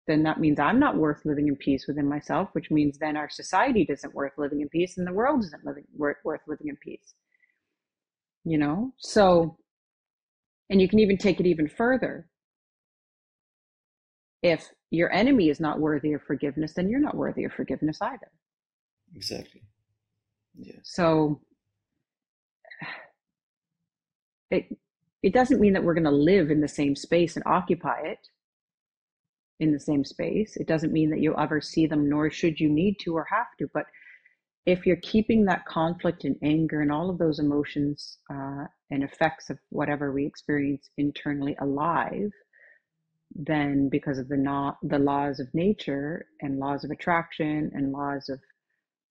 [0.07, 3.29] then that means I'm not worth living in peace within myself, which means then our
[3.29, 6.77] society isn't worth living in peace and the world isn't living worth, worth living in
[6.77, 7.13] peace.
[8.43, 8.93] You know?
[8.97, 9.57] So,
[10.69, 12.27] and you can even take it even further.
[14.41, 18.31] If your enemy is not worthy of forgiveness, then you're not worthy of forgiveness either.
[19.15, 19.61] Exactly.
[20.57, 20.79] Yeah.
[20.83, 21.41] So
[24.51, 24.77] it
[25.21, 28.29] it doesn't mean that we're going to live in the same space and occupy it
[29.59, 30.55] in the same space.
[30.55, 33.47] It doesn't mean that you'll ever see them, nor should you need to or have
[33.59, 33.69] to.
[33.73, 33.85] But
[34.65, 39.49] if you're keeping that conflict and anger and all of those emotions uh, and effects
[39.49, 42.31] of whatever we experience internally alive,
[43.35, 48.29] then because of the not the laws of nature and laws of attraction and laws
[48.29, 48.39] of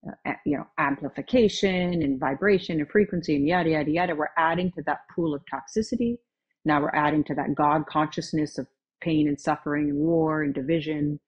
[0.07, 4.81] uh, you know amplification and vibration and frequency and yada yada yada, we're adding to
[4.83, 6.17] that pool of toxicity.
[6.65, 8.67] Now we're adding to that God consciousness of
[9.01, 11.19] pain and suffering and war and division,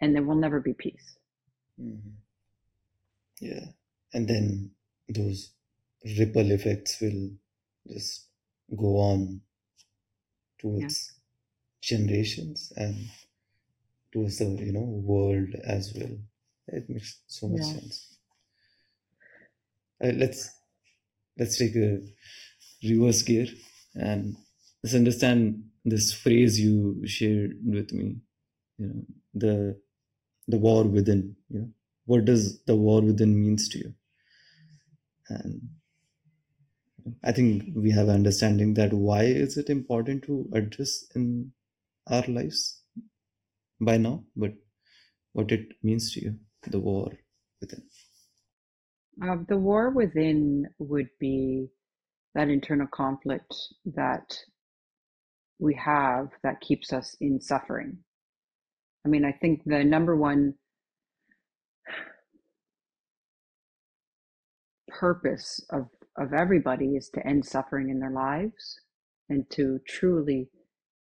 [0.00, 1.16] and there will never be peace.
[1.80, 2.10] Mm-hmm.
[3.40, 3.66] Yeah.
[4.12, 4.70] And then
[5.08, 5.50] those
[6.18, 7.30] ripple effects will
[7.88, 8.26] just
[8.76, 9.40] go on
[10.58, 11.12] towards
[11.82, 11.96] yeah.
[11.98, 12.96] generations and
[14.12, 16.16] towards the you know world as well.
[16.68, 17.72] It makes so much yeah.
[17.72, 18.18] sense.
[20.02, 20.50] Uh, let's
[21.38, 22.00] let's take a
[22.82, 23.46] reverse gear
[23.94, 24.36] and
[24.82, 28.16] let's understand this phrase you shared with me.
[28.78, 29.80] You know the
[30.48, 31.36] the war within.
[31.48, 31.70] You know
[32.06, 33.94] what does the war within means to you
[35.28, 35.60] and
[37.22, 41.52] i think we have understanding that why is it important to address in
[42.08, 42.82] our lives
[43.80, 44.52] by now but
[45.32, 46.34] what it means to you
[46.70, 47.12] the war
[47.60, 47.82] within?
[49.22, 51.68] Uh, the war within would be
[52.34, 54.36] that internal conflict that
[55.60, 57.98] we have that keeps us in suffering.
[59.06, 60.54] I mean i think the number one
[64.88, 68.80] purpose of, of everybody is to end suffering in their lives
[69.28, 70.48] and to truly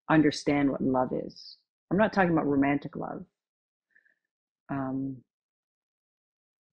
[0.08, 1.56] understand what love is.
[1.90, 3.24] I'm not talking about romantic love,
[4.70, 5.16] um,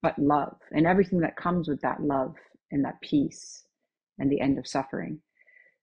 [0.01, 2.35] but love and everything that comes with that love
[2.71, 3.65] and that peace
[4.19, 5.19] and the end of suffering.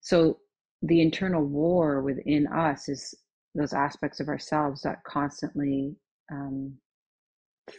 [0.01, 0.39] So
[0.83, 3.15] the internal war within us is
[3.55, 5.97] those aspects of ourselves that constantly
[6.31, 6.75] um,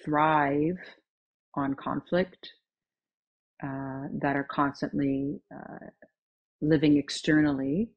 [0.04, 0.78] thrive
[1.56, 2.50] on conflict,
[3.63, 5.86] uh, that are constantly uh,
[6.62, 7.89] living externally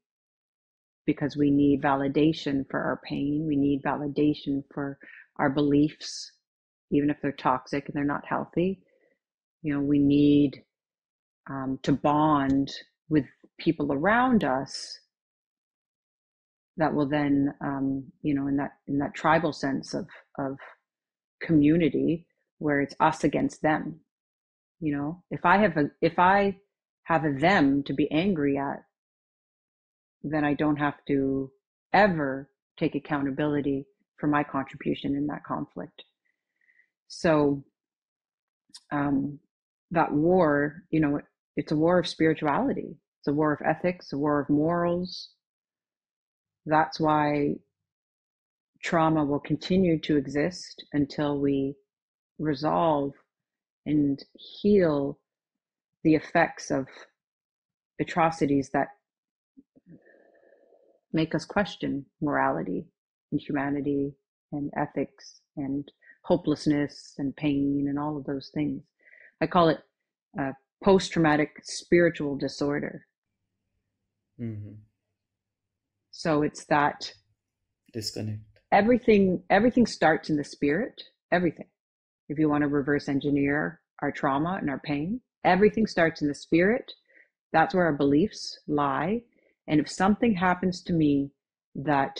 [1.05, 3.45] because we need validation for our pain.
[3.47, 4.97] We need validation for
[5.37, 6.31] our beliefs,
[6.91, 8.81] even if they're toxic and they're not healthy.
[9.61, 10.63] You know, we need
[11.49, 12.71] um, to bond
[13.09, 13.25] with
[13.59, 14.99] people around us
[16.77, 20.57] that will then, um, you know, in that in that tribal sense of of
[21.41, 22.27] community,
[22.59, 24.01] where it's us against them
[24.79, 26.55] you know if i have a if i
[27.03, 28.83] have a them to be angry at
[30.23, 31.51] then i don't have to
[31.93, 33.85] ever take accountability
[34.17, 36.03] for my contribution in that conflict
[37.09, 37.61] so
[38.91, 39.37] um,
[39.91, 41.19] that war you know
[41.59, 42.95] it's a war of spirituality.
[43.19, 45.31] It's a war of ethics a war of morals.
[46.65, 47.55] That's why
[48.81, 51.75] trauma will continue to exist until we
[52.37, 53.11] resolve
[53.85, 55.19] and heal
[56.05, 56.87] the effects of
[57.99, 58.87] atrocities that
[61.11, 62.85] make us question morality
[63.33, 64.13] and humanity
[64.53, 65.91] and ethics and
[66.29, 68.83] hopelessness and pain and all of those things.
[69.41, 69.79] I call it
[70.83, 73.05] post traumatic spiritual disorder.
[74.39, 74.75] Mm-hmm.
[76.11, 77.13] So it's that
[77.91, 78.39] disconnect
[78.71, 81.01] everything everything starts in the spirit
[81.31, 81.65] everything
[82.27, 86.35] if you want to reverse engineer our trauma and our pain everything starts in the
[86.35, 86.91] spirit
[87.51, 89.21] that's where our beliefs lie
[89.67, 91.31] and if something happens to me
[91.73, 92.19] that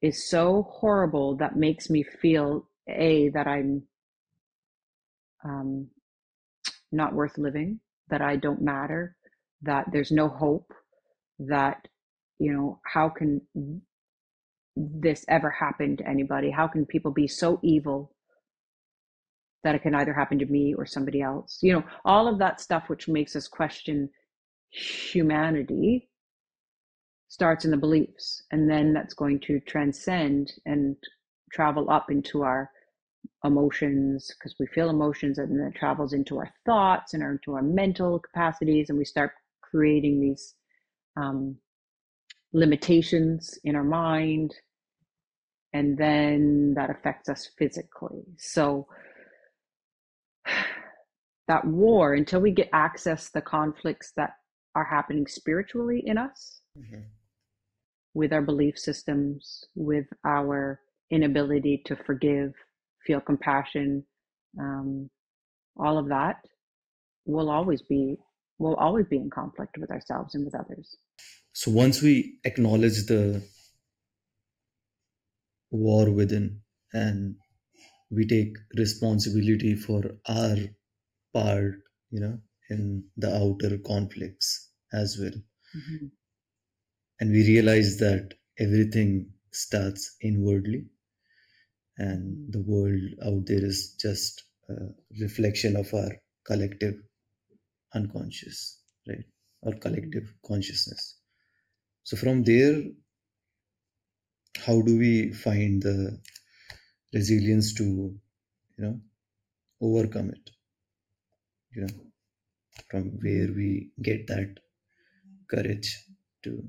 [0.00, 3.82] is so horrible that makes me feel a that i'm
[5.44, 5.88] um,
[6.92, 9.16] not worth living that i don't matter
[9.62, 10.72] that there's no hope
[11.38, 11.88] that
[12.38, 13.40] you know how can
[14.76, 16.50] this ever happen to anybody?
[16.50, 18.14] How can people be so evil
[19.64, 21.58] that it can either happen to me or somebody else?
[21.62, 24.10] You know all of that stuff which makes us question
[24.70, 26.10] humanity
[27.28, 30.96] starts in the beliefs and then that's going to transcend and
[31.52, 32.70] travel up into our
[33.44, 37.54] emotions because we feel emotions and then it travels into our thoughts and our, into
[37.54, 39.32] our mental capacities and we start
[39.62, 40.54] creating these
[41.16, 41.56] um,
[42.52, 44.54] limitations in our mind
[45.72, 48.86] and then that affects us physically so
[51.48, 54.30] that war until we get access the conflicts that
[54.74, 57.02] are happening spiritually in us mm-hmm.
[58.14, 60.80] with our belief systems with our
[61.10, 62.52] inability to forgive
[63.06, 64.04] feel compassion
[64.58, 65.10] um,
[65.76, 66.36] all of that
[67.24, 68.16] will always be
[68.58, 70.96] will always be in conflict with ourselves and with others
[71.52, 73.42] so once we acknowledge the
[75.70, 76.60] war within
[76.92, 77.36] and
[78.10, 80.56] we take responsibility for our
[81.34, 81.74] part
[82.10, 82.38] you know
[82.70, 85.38] in the outer conflicts as well
[85.76, 86.06] mm-hmm.
[87.20, 90.86] and we realize that everything starts inwardly
[91.98, 94.74] and the world out there is just a
[95.20, 96.10] reflection of our
[96.44, 96.94] collective
[97.94, 99.24] unconscious right?
[99.62, 101.16] Or collective consciousness.
[102.04, 102.82] So from there
[104.64, 106.20] how do we find the
[107.12, 109.00] resilience to you know
[109.80, 110.50] overcome it?
[111.72, 111.94] You know
[112.90, 114.58] from where we get that
[115.50, 116.04] courage
[116.44, 116.68] to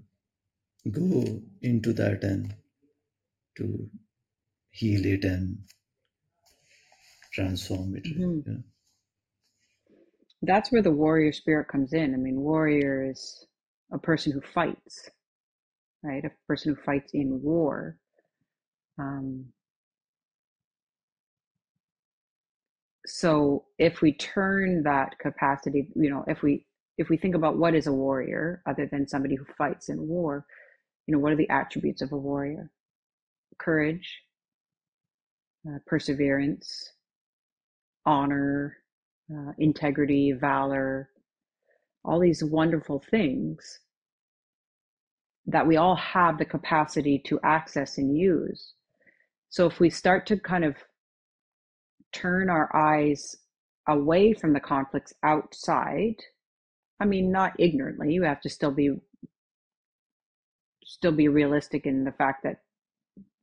[0.91, 2.55] go into that and
[3.57, 3.89] to
[4.77, 5.57] heal it and
[7.33, 8.21] transform it mm-hmm.
[8.21, 8.63] you know?
[10.43, 13.45] that's where the warrior spirit comes in i mean warrior is
[13.91, 15.09] a person who fights
[16.03, 16.23] right?
[16.25, 17.97] A person who fights in war.
[18.97, 19.45] Um,
[23.05, 26.65] so if we turn that capacity, you know, if we
[26.97, 30.45] if we think about what is a warrior other than somebody who fights in war,
[31.05, 32.71] you know, what are the attributes of a warrior?
[33.59, 34.23] Courage,
[35.67, 36.93] uh, perseverance,
[38.05, 38.77] honor,
[39.33, 41.09] uh, integrity, valor,
[42.03, 43.79] all these wonderful things
[45.45, 48.73] that we all have the capacity to access and use.
[49.49, 50.75] So if we start to kind of
[52.13, 53.35] turn our eyes
[53.87, 56.15] away from the conflicts outside,
[56.99, 58.91] I mean, not ignorantly, you have to still be
[60.83, 62.61] still be realistic in the fact that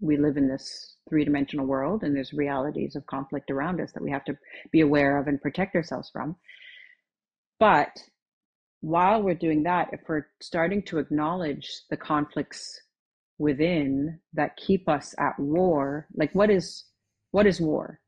[0.04, 4.10] we live in this three-dimensional world and there's realities of conflict around us that we
[4.10, 4.36] have to
[4.70, 6.36] be aware of and protect ourselves from.
[7.58, 8.02] But
[8.80, 12.80] while we're doing that, if we're starting to acknowledge the conflicts
[13.38, 16.84] within that keep us at war, like what is
[17.30, 18.00] what is war,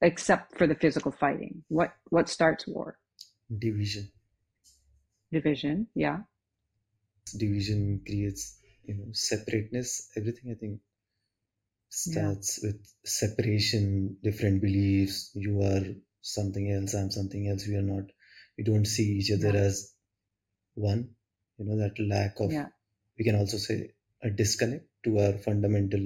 [0.00, 1.62] except for the physical fighting?
[1.68, 2.98] What what starts war?
[3.56, 4.10] Division.
[5.30, 6.18] Division, yeah.
[7.36, 10.08] Division creates you know separateness.
[10.16, 10.80] Everything I think
[11.94, 12.68] starts yeah.
[12.68, 15.30] with separation, different beliefs.
[15.34, 15.84] You are
[16.20, 16.94] something else.
[16.94, 17.66] I'm something else.
[17.66, 18.04] We are not.
[18.58, 19.66] We don't see each other yeah.
[19.68, 19.94] as
[20.74, 21.08] one
[21.58, 22.68] you know that lack of yeah.
[23.18, 23.90] we can also say
[24.22, 26.04] a disconnect to our fundamental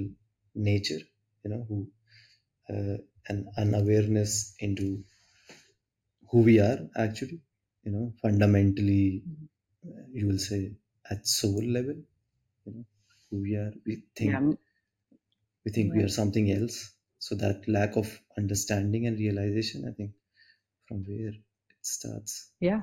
[0.55, 1.01] nature
[1.43, 1.87] you know who
[2.73, 5.03] uh, an unawareness into
[6.29, 7.39] who we are actually
[7.83, 9.23] you know fundamentally
[10.13, 10.71] you will say
[11.09, 11.97] at soul level
[12.65, 12.85] you know
[13.29, 14.51] who we are we think yeah.
[15.65, 16.91] We think we are something else.
[17.19, 20.11] So that lack of understanding and realization i think
[20.87, 21.43] from where it
[21.81, 22.51] starts.
[22.61, 22.81] Yeah.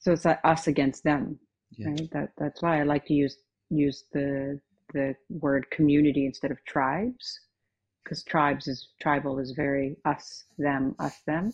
[0.00, 1.38] So it's like us against them
[1.76, 1.88] yeah.
[1.88, 2.10] right?
[2.12, 3.36] That that's why i like to use
[3.70, 4.60] use the
[4.94, 7.40] the word community instead of tribes
[8.02, 11.52] because tribes is tribal is very us them us them.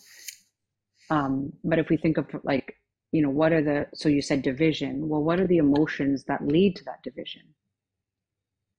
[1.09, 2.75] Um, but if we think of like
[3.11, 5.07] you know what are the so you said division.
[5.07, 7.43] Well what are the emotions that lead to that division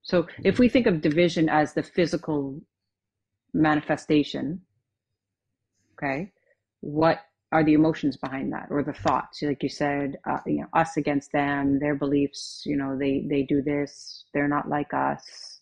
[0.07, 2.61] so if we think of division as the physical
[3.53, 4.61] manifestation
[5.95, 6.33] okay
[6.81, 7.21] what
[7.53, 10.97] are the emotions behind that or the thoughts like you said uh, you know us
[10.97, 15.57] against them their beliefs you know they they do this they're not like us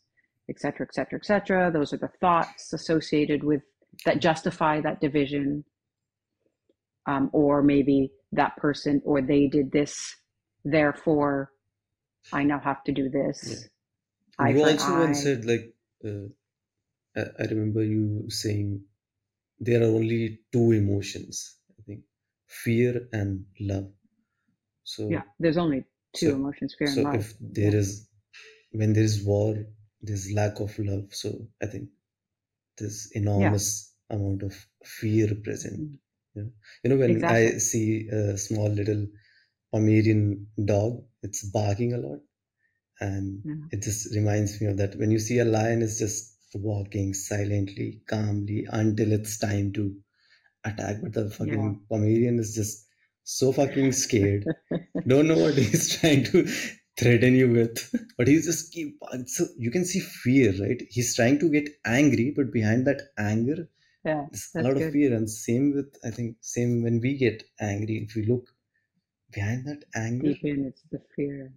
[0.49, 1.71] et cetera, et cetera, et cetera.
[1.71, 3.63] Those are the thoughts associated with
[4.05, 5.65] that justify that division.
[7.07, 10.17] Um, or maybe that person or they did this,
[10.65, 11.51] therefore
[12.33, 13.47] I now have to do this.
[13.47, 13.69] Yeah.
[14.39, 15.75] Eye You also once said like
[16.05, 16.29] uh,
[17.17, 18.85] I, remember you saying
[19.61, 22.05] there are only two emotions, I think,
[22.49, 23.93] fear and love.
[24.85, 25.87] So Yeah, there's only
[26.21, 27.23] two so emotions, fear and so love.
[27.23, 28.09] if there is
[28.73, 29.67] when there is war,
[30.03, 31.15] there's lack of love.
[31.15, 31.91] So I think
[32.79, 34.55] there's Yeah, enormous amount of
[34.85, 35.83] fear present.
[35.83, 35.99] mm,
[36.35, 36.53] You know,
[36.85, 37.41] you know when exactly.
[37.41, 39.09] I see a small little
[39.73, 42.21] Pomeranian dog, it's barking a lot,
[43.01, 43.55] and Yeah.
[43.71, 44.97] it just reminds me of that.
[44.99, 49.97] When you see a lion, it's just walking silently, calmly until it's time to
[50.65, 51.03] attack.
[51.03, 51.31] But the Yeah.
[51.31, 52.87] fucking Pomeranian is just
[53.25, 54.47] so fucking scared,
[55.07, 56.47] don't know what he's trying to
[56.99, 58.99] threaten you with, but he's just keep.
[59.27, 60.83] So you can see fear, right?
[60.91, 63.69] He's trying to get angry, but behind that anger,
[64.05, 65.15] Yeah, there's a lot of fear.
[65.15, 68.07] And same with, I think, same when we get angry.
[68.09, 68.49] If we look
[69.33, 71.53] behind that anger, Deep in, it's the fear.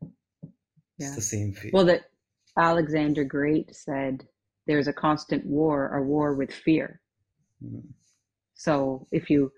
[0.98, 1.16] It's Yeah.
[1.16, 1.72] the same fear.
[1.74, 2.10] Well, that
[2.58, 4.28] Alexander Great said
[4.66, 7.02] there's a constant war, a war with fear.
[7.64, 7.94] Mm,
[8.56, 9.52] So if you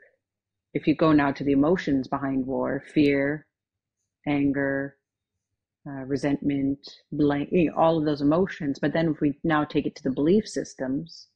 [0.74, 3.48] if you go now to the emotions behind war, fear,
[4.28, 4.98] anger,
[5.88, 6.80] uh, resentment,
[7.12, 8.78] blame, you know, all of those emotions.
[8.80, 11.30] But then if we now take it to the belief systems,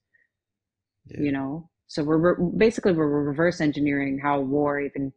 [1.08, 1.22] Yeah.
[1.22, 5.12] you know, so we're, we're basically we're reverse engineering how war even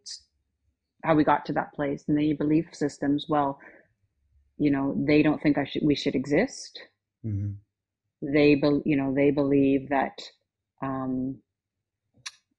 [1.05, 3.26] how we got to that place, and then your belief systems.
[3.28, 3.59] Well,
[4.59, 6.80] you know, they don't think I should we should exist.
[7.24, 7.57] Mhm.
[8.22, 10.18] They bel you know they believe that
[10.82, 11.38] um,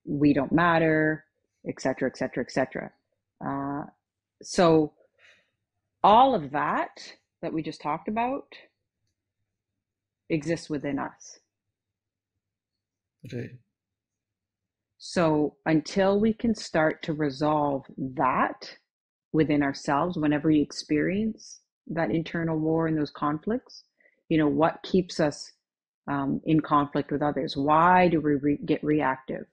[0.06, 1.26] we don't matter,
[1.68, 2.92] et cetera, et cetera, et cetera.
[3.46, 3.86] Uh,
[4.42, 4.94] so
[6.04, 8.48] all of that that we just talked about
[10.30, 11.40] exists within us.
[13.32, 13.52] Right.
[14.98, 18.78] So until we can start to resolve that
[19.32, 21.62] within ourselves, whenever we experience
[21.92, 23.84] that internal war and those conflicts,
[24.30, 25.52] you know, what keeps us
[26.08, 27.56] um, in conflict with others?
[27.56, 29.46] Why do we re- get reactive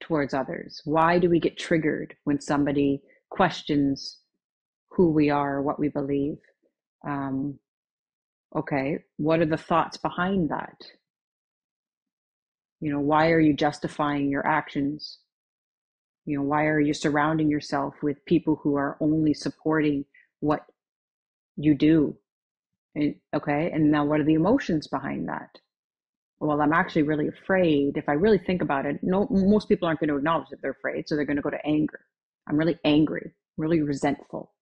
[0.00, 0.80] towards others?
[0.84, 4.18] Why do we get triggered when somebody questions
[4.90, 6.38] who we are, what we believe?
[7.06, 7.58] Um,
[8.54, 10.76] okay, what are the thoughts behind that?
[12.80, 15.18] You know, why are you justifying your actions?
[16.24, 20.04] You know, why are you surrounding yourself with people who are only supporting
[20.40, 20.66] what
[21.56, 22.16] you do?
[22.94, 25.50] And okay, and now what are the emotions behind that?
[26.38, 27.96] Well, I'm actually really afraid.
[27.96, 30.72] If I really think about it, no, most people aren't going to acknowledge that they're
[30.72, 32.00] afraid, so they're going to go to anger.
[32.48, 34.52] I'm really angry, really resentful,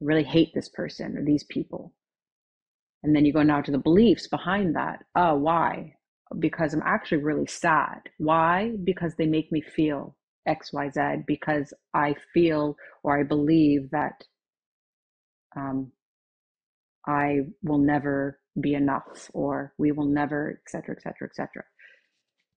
[0.00, 1.92] really hate this person or these people.
[3.02, 5.04] And then you go now to the beliefs behind that.
[5.14, 5.94] Oh, why?
[6.38, 8.00] Because I'm actually really sad.
[8.18, 8.72] Why?
[8.84, 11.00] Because they make me feel X, Y, Z.
[11.26, 14.24] Because I feel or I believe that
[15.56, 15.92] um,
[17.06, 21.64] I will never be enough, or we will never, et cetera, et cetera, et cetera.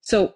[0.02, 0.34] So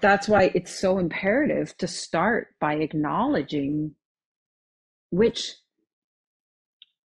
[0.00, 3.94] that's why it's so imperative to start by acknowledging
[5.10, 5.54] which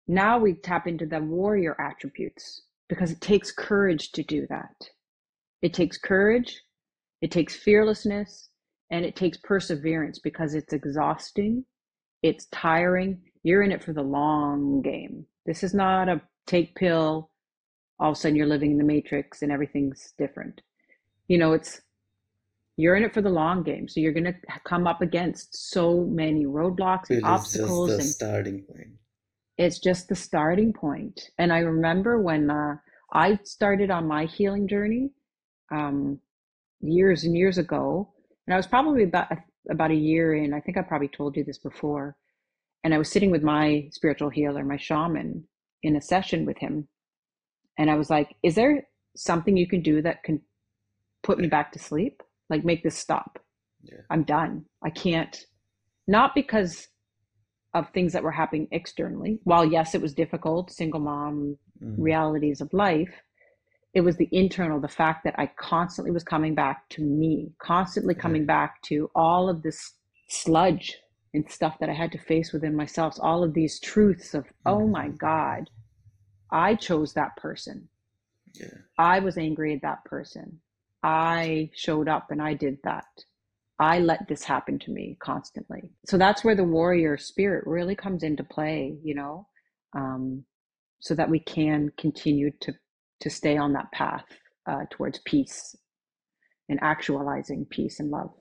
[0.06, 4.90] now we tap into the warrior attributes because it takes courage to do that.
[5.62, 6.62] It takes courage,
[7.20, 8.50] it takes fearlessness,
[8.90, 11.64] and it takes perseverance because it's exhausting,
[12.22, 13.20] it's tiring.
[13.46, 15.14] You're in it for the long game.
[15.48, 17.30] This is not a take pill,
[18.00, 20.60] all of a sudden you're living in the matrix and everything's different.
[21.28, 21.80] You know, it's
[22.76, 23.86] you're in it for the long game.
[23.88, 24.34] So you're going to
[24.64, 28.92] come up against so many roadblocks and Fear is just obstacles the and starting point.
[29.56, 31.30] it's just the starting point.
[31.38, 32.74] And I remember when uh,
[33.12, 35.10] I started on my healing journey
[35.70, 36.18] um,
[36.80, 38.12] years and years ago,
[38.46, 39.28] and I was probably about
[39.70, 40.52] about a year in.
[40.52, 42.16] I think I probably told you this before.
[42.86, 45.48] And I was sitting with my spiritual healer, my shaman,
[45.82, 46.86] in a session with him,
[47.76, 50.40] and I was like, "Is there something you can do that can
[51.24, 52.22] put me back to sleep?
[52.48, 53.40] Like make this stop?
[53.82, 54.02] Yeah.
[54.08, 54.66] I'm done.
[54.84, 55.36] I can't."
[56.06, 56.86] Not because
[57.74, 59.40] of things that were happening externally.
[59.42, 61.96] While yes, it was difficult, single mom Mm.
[61.98, 63.14] realities of life,
[63.94, 68.14] it was the internal, the fact that I constantly was coming back to me, constantly
[68.14, 68.56] coming Right.
[68.58, 70.96] back to all of this sludge
[71.36, 74.88] and stuff that I had to face within myself, all of these truths of, oh
[74.88, 75.18] my Mhm.
[75.18, 75.70] God,
[76.50, 77.90] I chose that person.
[78.54, 78.78] Yeah.
[78.98, 80.62] I was angry at that person.
[81.02, 83.06] I showed up and I did that.
[83.78, 85.90] I let this happen to me constantly.
[86.06, 89.48] So that's where the warrior spirit really comes into play, you know?
[89.94, 90.46] Um,
[91.00, 92.74] so that we can continue to
[93.20, 94.26] to stay on that path
[94.66, 95.76] uh, towards peace
[96.68, 98.32] and actualizing peace and love.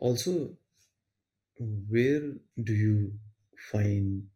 [0.00, 0.56] Also,
[1.88, 2.22] where
[2.62, 3.18] do you
[3.72, 4.28] find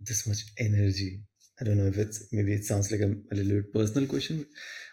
[0.00, 1.22] this much energy?
[1.60, 4.46] I don't know if it's maybe it sounds like a, a little bit personal question.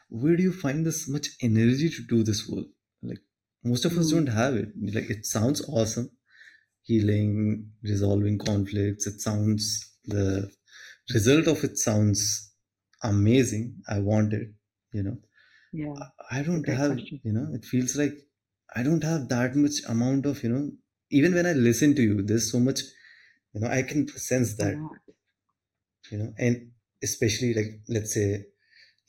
[0.10, 2.68] Where do you find this much energy to do this work?
[3.04, 3.20] Like
[3.64, 4.12] most of us Mm.
[4.12, 4.70] don't have it.
[4.96, 6.12] Like it sounds awesome,
[6.84, 9.08] healing, resolving conflicts.
[9.08, 9.64] It sounds
[10.06, 10.52] the
[11.14, 12.54] result of it sounds
[13.04, 13.82] amazing.
[13.90, 14.50] I want it,
[14.94, 15.18] you know.
[15.72, 15.96] Yeah,
[16.32, 17.22] I don't have, question.
[17.24, 18.14] you know, it feels like
[18.76, 20.72] I don't have that much amount of, you know,
[21.12, 22.82] even when I listen to you, there's so much,
[23.54, 24.76] you know, I can sense that,
[26.12, 26.72] you know, and
[27.04, 28.46] especially like, let's say,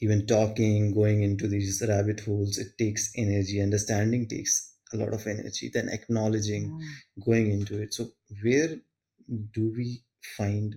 [0.00, 3.60] even talking, going into these rabbit holes, it takes energy.
[3.60, 5.70] Understanding takes a lot of energy.
[5.72, 7.24] Then acknowledging, Yeah.
[7.24, 7.92] going into it.
[7.92, 8.76] So, where
[9.52, 10.02] do we
[10.36, 10.74] find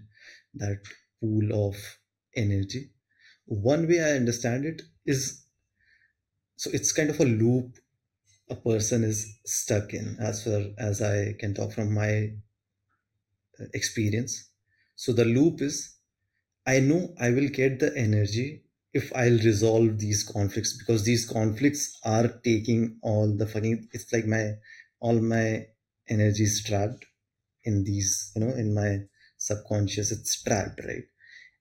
[0.55, 0.81] that
[1.21, 1.77] pool of
[2.36, 2.91] energy?
[3.45, 5.45] One way I understand it is
[6.55, 7.77] so it's kind of a loop
[8.49, 12.33] a person is stuck in as far as i can talk from my
[13.59, 14.49] uh, experience.
[14.95, 15.77] So the loop is
[16.67, 18.63] i know i will get the energy
[18.93, 24.27] if i'll resolve these conflicts because these conflicts are taking all the fucking it's like
[24.27, 24.43] my
[24.99, 25.65] all my
[26.09, 27.05] energy is trapped
[27.65, 28.91] in these you know in my
[29.37, 31.05] subconscious it's trapped right?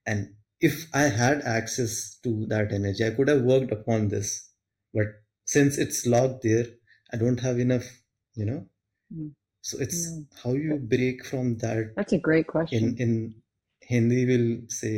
[0.06, 4.50] And if i had access to that energy i could have worked upon this
[4.94, 5.08] but
[5.54, 6.66] since it's locked there
[7.12, 7.88] i don't have enough
[8.34, 8.60] you know
[9.12, 9.34] Mm.
[9.60, 10.26] so it's No.
[10.42, 12.94] how you break from that That's a great question.
[13.04, 13.12] in
[13.90, 14.50] hindi we'll
[14.80, 14.94] say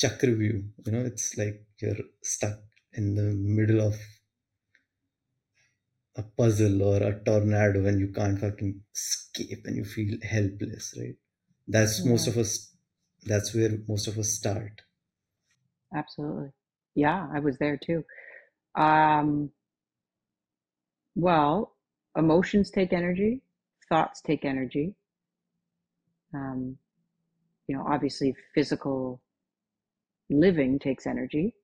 [0.00, 2.58] chakravyuh you know it's like you're stuck
[2.92, 3.28] in the
[3.58, 3.96] middle of
[6.16, 11.16] a puzzle or a tornado and you can't fucking escape and you feel helpless right
[11.68, 12.74] that's most of us
[13.26, 14.80] that's where most of us start
[15.94, 16.50] Absolutely.
[16.94, 18.04] Yeah, I was there too.
[18.74, 19.50] Um,
[21.14, 21.76] well,
[22.16, 23.42] emotions take energy,
[23.88, 24.94] thoughts take energy.
[26.34, 26.78] Um,
[27.68, 29.20] you know, obviously physical
[30.30, 31.54] living takes energy.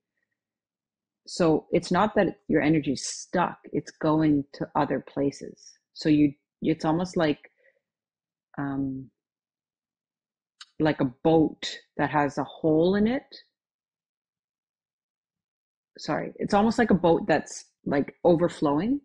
[1.27, 5.77] So it's not that your energy's stuck, it's going to other places.
[5.93, 7.39] So you it's almost like
[8.57, 9.09] um
[10.79, 13.35] like a boat that has a hole in it.
[15.99, 19.01] Sorry, it's almost like a boat that's like overflowing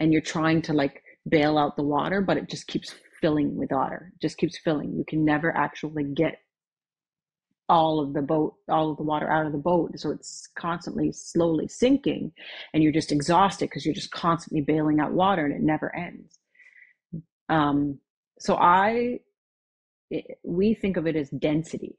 [0.00, 3.70] and you're trying to like bail out the water, but it just keeps filling with
[3.70, 4.96] water, just keeps filling.
[4.96, 6.38] You can never actually get
[7.68, 9.98] all of the boat, all of the water out of the boat.
[9.98, 12.32] So it's constantly slowly sinking
[12.72, 16.38] and you're just exhausted because you're just constantly bailing out water and it never ends.
[17.50, 17.98] Um,
[18.38, 19.20] so I,
[20.10, 21.98] it, we think of it as density.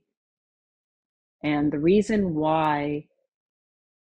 [1.43, 3.07] And the reason why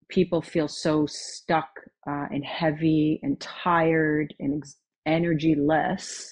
[0.09, 1.69] people feel so stuck
[2.09, 4.77] uh, and heavy and tired and ex-
[5.07, 6.29] energyless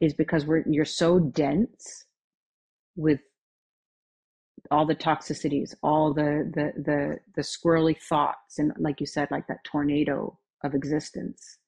[0.00, 2.04] is because we're you're so dense
[2.96, 3.20] with
[4.70, 9.46] all the toxicities, all the the the the squirrely thoughts, and like you said, like
[9.48, 11.58] that tornado of existence.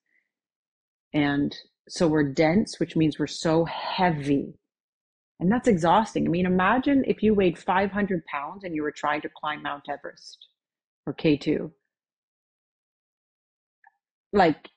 [1.13, 1.55] And
[1.89, 4.57] so we're dense, which means we're so heavy.
[5.39, 6.25] And that's exhausting.
[6.25, 9.83] I mean, imagine if you weighed 500 pounds and you were trying to climb Mount
[9.89, 10.47] Everest
[11.05, 11.71] or K2.
[14.31, 14.69] Like,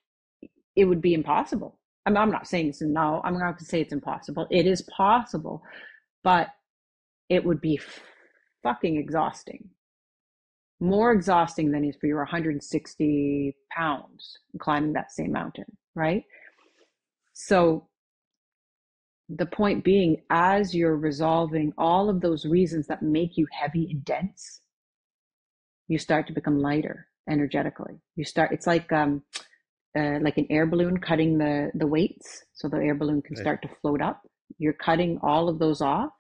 [0.75, 1.79] it would be impossible.
[2.05, 4.47] I mean, I'm not saying it's no, I'm not going to say it's impossible.
[4.51, 5.63] It is possible,
[6.23, 6.49] but
[7.29, 7.81] it would be
[8.63, 9.71] fucking exhausting.
[10.79, 15.65] More exhausting than if you're 160 pounds climbing that same mountain,
[15.95, 16.23] right?
[17.33, 17.89] So,
[19.29, 24.05] the point being, as you're resolving all of those reasons that make you heavy and
[24.05, 24.61] dense,
[25.89, 28.01] you start to become lighter energetically.
[28.17, 29.23] You start, it's like, um,
[29.99, 33.43] uh, like an air balloon cutting the, the weights so the air balloon can Right.
[33.43, 34.23] start to float up.
[34.59, 36.13] You're cutting all of those off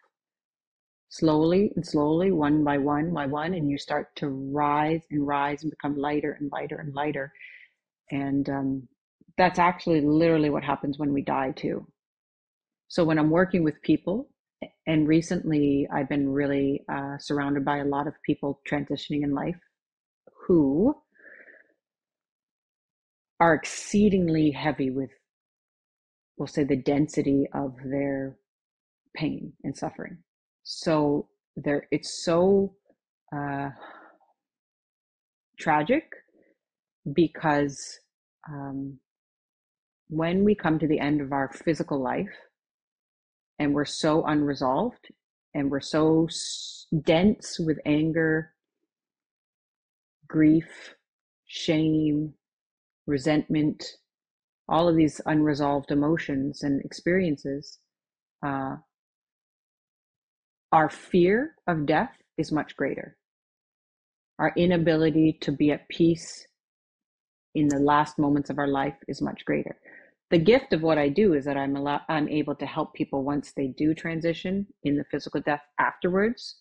[1.09, 5.63] slowly and slowly, one by one by one, and you start to rise and rise
[5.63, 7.33] and become lighter and lighter and lighter.
[8.11, 8.89] And um,
[9.39, 11.87] that's actually literally what happens when we die, too.
[12.89, 14.29] So when I'm working with people,
[14.87, 19.59] and recently I've been really uh, surrounded by a lot of people transitioning in life
[20.47, 20.95] who
[23.41, 25.11] are exceedingly heavy with,
[26.39, 28.37] we'll say, the density of their
[29.15, 30.19] pain and suffering.
[30.63, 32.75] So there, it's so
[33.35, 33.71] uh,
[35.59, 36.11] tragic
[37.13, 37.99] because
[38.49, 38.99] um,
[40.09, 42.29] when we come to the end of our physical life,
[43.59, 45.09] and we're so unresolved
[45.55, 46.29] and we're so
[47.05, 48.53] dense with anger,
[50.29, 50.95] grief,
[51.47, 52.35] shame,
[53.07, 53.85] resentment,
[54.69, 57.79] all of these unresolved emotions and experiences,
[58.45, 58.77] uh,
[60.73, 63.17] our fear of death is much greater.
[64.39, 66.47] Our inability to be at peace
[67.55, 69.77] in the last moments of our life is much greater.
[70.31, 73.23] The gift of what I do is that I'm, allow- I'm able to help people
[73.23, 76.57] once they do transition in the physical death afterwards,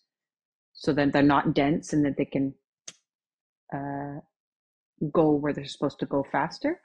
[0.73, 2.53] so that they're not dense and that they can
[3.73, 4.19] uh,
[5.11, 6.79] go where they're supposed to go faster.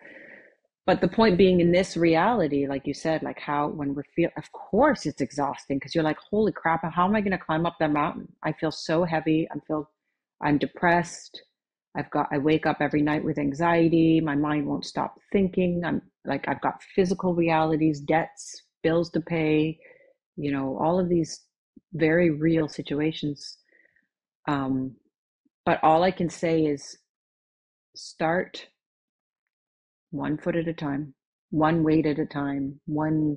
[0.86, 4.30] But the point being in this reality, like you said, like how when we feel,
[4.36, 7.66] of course it's exhausting because you're like, holy crap, how am I going to climb
[7.66, 8.28] up that mountain?
[8.42, 9.46] I feel so heavy.
[9.54, 9.90] I feel,
[10.40, 11.42] I'm depressed.
[11.96, 14.20] I've got, I wake up every night with anxiety.
[14.20, 15.82] My mind won't stop thinking.
[15.84, 19.78] I'm like, I've got physical realities, debts, bills to pay,
[20.36, 21.42] you know, all of these
[21.92, 23.58] very real situations.
[24.48, 24.96] Um,
[25.66, 26.96] but all I can say is
[27.96, 28.66] start
[30.10, 31.14] one foot at a time,
[31.50, 33.36] one weight at a time, one,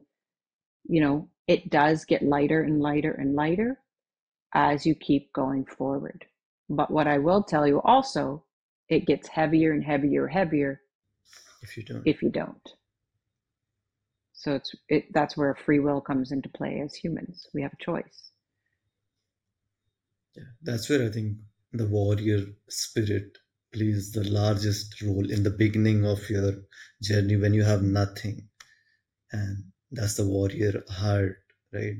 [0.86, 3.80] you know, it does get lighter and lighter and lighter
[4.54, 6.26] as you keep going forward.
[6.76, 8.44] But what I will tell you also,
[8.90, 10.82] it gets heavier and heavier, heavier
[11.62, 12.70] if you don't if you don't.
[14.34, 17.48] So it's it that's where free will comes into play as humans.
[17.54, 18.32] We have a choice.
[20.36, 21.38] Yeah, that's where I think
[21.72, 23.38] the warrior spirit
[23.72, 26.54] plays the largest role in the beginning of your
[27.02, 28.50] journey when you have nothing.
[29.32, 31.38] And that's the warrior heart,
[31.72, 31.98] right?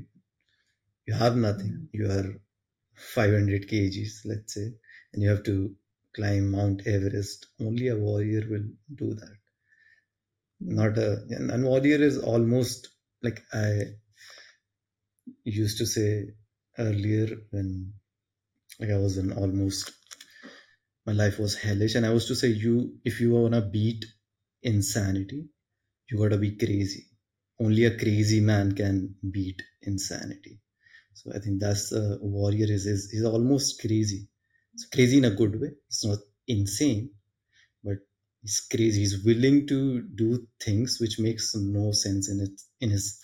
[1.06, 1.88] You have nothing.
[1.88, 1.96] Mm-hmm.
[1.96, 2.40] You are
[2.96, 4.72] 500 kgs, let's say,
[5.12, 5.74] and you have to
[6.14, 7.46] climb Mount Everest.
[7.60, 9.36] Only a warrior will do that.
[10.60, 12.88] Not a, and, warrior is almost
[13.22, 13.82] like I
[15.44, 16.28] used to say
[16.78, 17.94] earlier when
[18.80, 19.92] like I was in almost
[21.06, 24.04] my life was hellish and I was to say you if you wanna beat
[24.62, 25.48] insanity,
[26.10, 27.06] you gotta be crazy.
[27.60, 30.60] Only a crazy man can beat insanity.
[31.14, 34.28] So I think that's the warrior is is he's almost crazy.
[34.74, 35.72] It's crazy in a good way.
[35.88, 37.12] It's not insane,
[37.84, 37.98] but
[38.42, 39.00] he's crazy.
[39.02, 43.20] He's willing to do things which makes no sense in it in his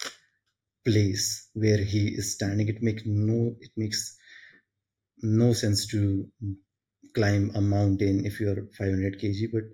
[0.87, 2.69] place where he is standing.
[2.69, 4.17] It make no it makes
[5.23, 6.29] no sense to
[7.15, 9.65] climb a mountain if you're 500 kg but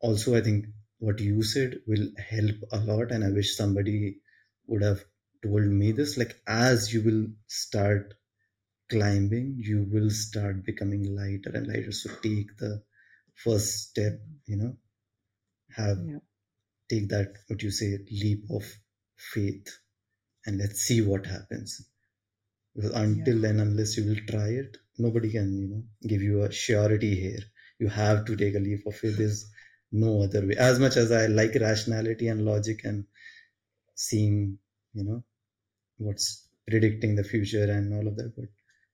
[0.00, 0.66] also i think
[0.98, 4.18] what you said will help a lot and i wish somebody
[4.66, 5.04] would have
[5.42, 8.14] told me this like as you will start
[8.90, 11.92] climbing you will start becoming lighter and lighter.
[11.92, 12.82] So take the
[13.34, 14.76] first step you know
[15.76, 16.18] have Yeah.
[16.90, 18.64] take that what you say leap of
[19.16, 19.68] faith
[20.46, 21.82] and let's see what happens.
[22.74, 26.52] Because until then unless you will try it nobody can you know give you a
[26.52, 27.40] surety here.
[27.78, 29.16] You have to take a leap of faith.
[29.18, 29.50] There's
[29.92, 30.56] no other way.
[30.56, 33.06] As much as i like rationality and logic and
[33.94, 34.58] seeing
[34.94, 35.24] you know
[36.06, 38.48] what's predicting the future and all of that but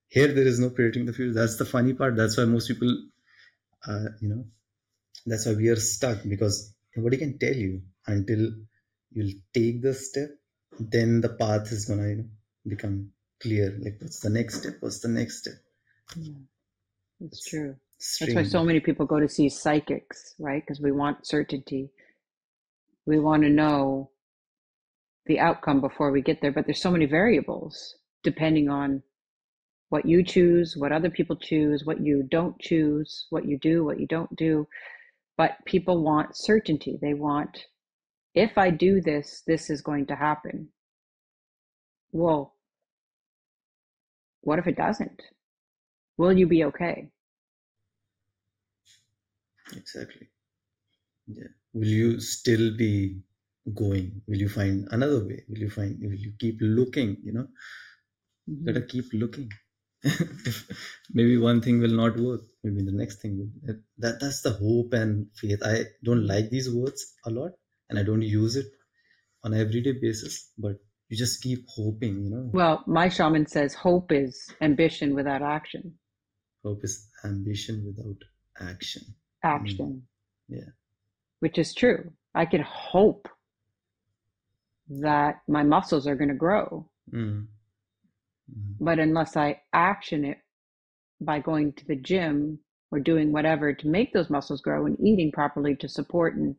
[0.08, 2.92] here there is no predicting the future that's the funny part that's why most people
[3.86, 4.44] uh, you know
[5.26, 8.50] that's why we are stuck because nobody can tell you until
[9.12, 10.30] you'll take the step
[10.96, 12.28] then the path is gonna you know,
[12.66, 15.54] become clear like what's the next step what's the next step
[16.16, 16.34] Yeah.
[17.20, 17.76] It's true.
[18.20, 20.62] That's why so many people go to see psychics, right?
[20.64, 21.90] Because we want certainty.
[23.06, 24.10] We want to know
[25.28, 29.02] the outcome before we get there, but there's so many variables depending on
[29.90, 34.00] what you choose, what other people choose, what you don't choose, what you do, what
[34.00, 34.66] you don't do.
[35.36, 36.98] But people want certainty.
[37.00, 37.66] They want,
[38.34, 40.68] if I do this, this is going to happen.
[42.12, 42.54] Well,
[44.42, 45.22] what if it doesn't?
[46.18, 47.10] Will you be okay?
[49.76, 50.28] exactly
[51.26, 53.20] yeah will you still be
[53.74, 54.22] going?
[54.26, 55.44] Will you find another way?
[55.48, 57.46] Will you find will you keep looking you know?
[58.64, 58.88] Gotta mm-hmm.
[58.88, 59.50] keep looking.
[61.12, 62.42] Maybe one thing will not work.
[62.62, 65.60] Maybe the next thing will that that's the hope and faith.
[65.64, 67.52] I don't like these words a lot
[67.88, 68.66] and i don't use it
[69.44, 70.76] on an everyday basis but
[71.08, 72.50] you just keep hoping you know?
[72.52, 75.94] Well, my shaman says hope is ambition without action.
[76.62, 78.18] hope is ambition without
[78.60, 79.02] action.
[79.42, 79.48] Mm.
[79.48, 80.02] Action.
[80.48, 80.70] yeah.
[81.40, 82.12] Which is true.
[82.34, 83.26] I can hope
[84.88, 87.46] that my muscles are going to grow, mm.
[88.80, 90.38] But unless I action it
[91.20, 92.60] by going to the gym
[92.90, 96.56] or doing whatever to make those muscles grow and eating properly to support and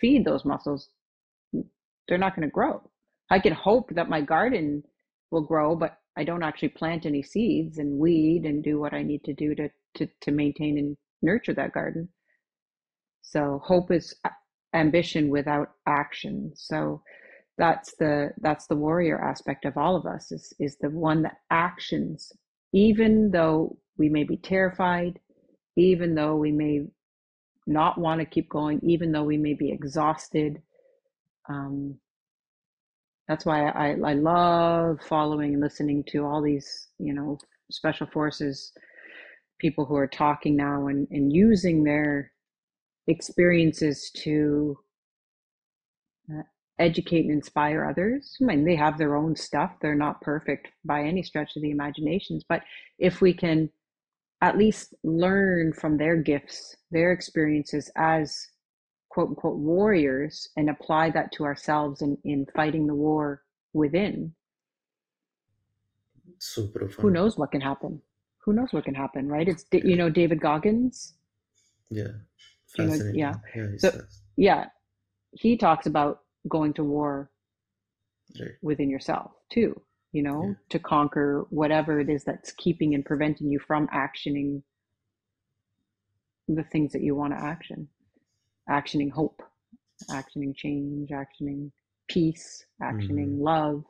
[0.00, 0.88] feed those muscles,
[2.08, 2.82] they're not going to grow.
[3.30, 4.82] I can hope that my garden
[5.30, 9.02] will grow, but I don't actually plant any seeds and weed and do what I
[9.02, 12.08] need to do to to to maintain and nurture that garden.
[13.22, 14.14] So hope is
[14.74, 16.52] ambition without action.
[16.56, 17.02] So
[17.58, 21.38] that's the that's the warrior aspect of all of us is is the one that
[21.50, 22.32] actions
[22.72, 25.18] even though we may be terrified,
[25.76, 26.86] even though we may
[27.66, 30.62] not want to keep going, even though we may be exhausted.
[31.48, 31.98] Um,
[33.26, 37.38] that's why I, I love following and listening to all these, you know,
[37.70, 38.72] special forces
[39.58, 42.30] people who are talking now and, and using their
[43.08, 44.78] experiences to
[46.78, 48.36] educate and inspire others.
[48.40, 49.72] I mean, they have their own stuff.
[49.80, 52.44] They're not perfect by any stretch of the imaginations.
[52.48, 52.62] But
[52.98, 53.70] if we can
[54.40, 58.46] at least learn from their gifts, their experiences as
[59.08, 64.32] quote unquote warriors and apply that to ourselves in, in fighting the war within,
[66.38, 68.00] So who knows what can happen?
[68.44, 69.48] Who knows what can happen, right?
[69.48, 71.14] It's, you know, David Goggins.
[71.90, 72.08] Yeah.
[72.76, 73.34] You know, yeah.
[73.54, 74.00] Yeah, So,
[74.36, 74.66] yeah,
[75.32, 77.30] he talks about going to war
[78.40, 78.56] Right.
[78.62, 79.80] within yourself too,
[80.12, 80.52] you Yeah.
[80.52, 84.62] know, to conquer whatever it is that's keeping and preventing you from actioning
[86.48, 87.88] the things that you want to action,
[88.70, 89.42] actioning hope,
[90.10, 91.70] actioning change, actioning
[92.08, 93.40] peace, actioning Mhm.
[93.40, 93.84] love.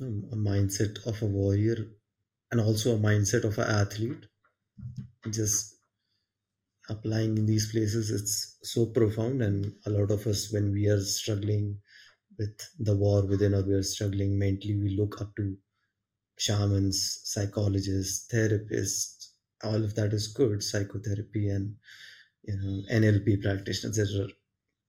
[0.00, 1.86] Um, a mindset of a warrior
[2.50, 4.26] and also a mindset of an athlete.
[5.30, 5.75] Just
[6.88, 9.42] applying in these places, it's so profound.
[9.42, 11.78] And a lot of us, when we are struggling
[12.38, 15.56] with the war within or we are struggling mentally, we look up to
[16.38, 19.28] shamans, psychologists, therapists.
[19.64, 21.76] All of that is good, psychotherapy and
[22.44, 23.96] you know NLP practitioners.
[23.96, 24.28] There are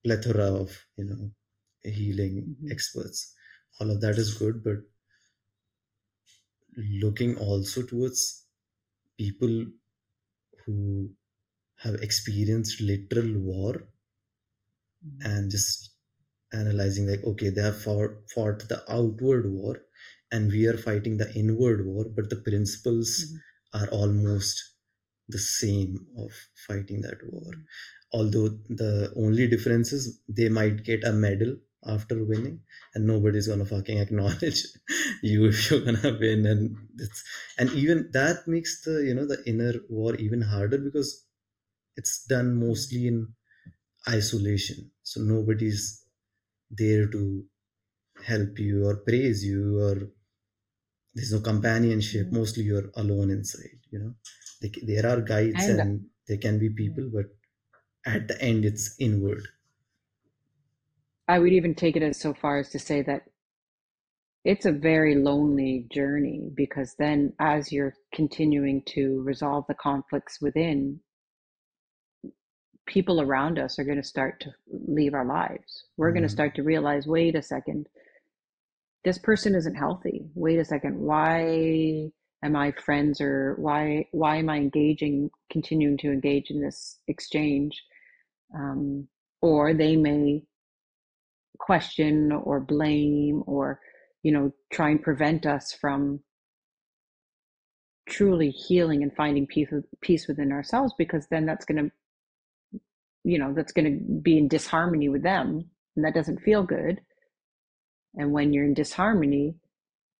[0.04, 1.30] plethora of you know
[1.82, 3.34] healing experts.
[3.80, 4.78] All of that is good, but
[6.76, 8.44] looking also towards
[9.16, 9.66] people
[10.64, 11.10] who
[11.78, 13.88] have experienced literal war
[15.20, 15.90] and just
[16.52, 19.76] analyzing like okay they have fought, fought the outward war
[20.32, 23.40] and we are fighting the inward war but the principles Mhm.
[23.80, 24.56] are almost
[25.28, 26.32] the same of
[26.68, 27.52] fighting that war.
[28.12, 28.48] Although
[28.82, 31.56] the only difference is they might get a medal
[31.86, 32.62] after winning
[32.94, 34.64] and nobody's gonna fucking acknowledge
[35.22, 37.24] you if you're gonna win and it's
[37.58, 41.26] and even that makes the you know the inner war even harder because
[41.98, 43.18] it's done mostly in
[44.08, 44.90] isolation.
[45.02, 45.82] So nobody's
[46.70, 47.22] there to
[48.32, 49.96] help you or praise you or
[51.14, 52.28] there's no companionship.
[52.28, 52.32] Mhm.
[52.32, 54.14] mostly you're alone inside you know?
[54.60, 57.26] They, there are guides And- and there can be people but
[58.06, 59.48] at the end it's inward.
[61.28, 63.28] I would even take it as so far as to say that
[64.44, 71.00] it's a very lonely journey because then as you're continuing to resolve the conflicts within,
[72.88, 74.50] people around us are going to start to
[74.88, 75.84] leave our lives.
[75.96, 77.86] We're going to start to realize, wait a second,
[79.04, 80.26] this person isn't healthy.
[80.34, 82.10] Wait a second, why
[82.42, 87.80] am I friends or why why am I engaging, continuing to engage in this exchange?
[88.54, 89.06] Um,
[89.42, 90.44] or they may
[91.58, 93.80] question or blame or
[94.22, 96.20] you know try and prevent us from
[98.08, 99.68] truly healing and finding peace
[100.00, 101.90] peace within ourselves because then that's going to
[103.24, 105.64] you know that's going to be in disharmony with them
[105.96, 107.00] and that doesn't feel good.
[108.16, 109.56] And when you're in disharmony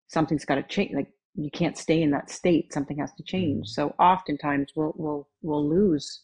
[0.09, 3.67] something's got to change like you can't stay in that state something has to change.
[3.67, 3.69] Mhm.
[3.69, 6.23] so oftentimes we'll we'll we'll lose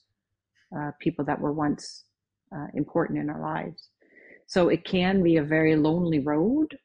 [0.77, 2.05] uh, people that were once
[2.55, 3.91] uh, important in our lives.
[4.47, 6.79] So it can be a very lonely road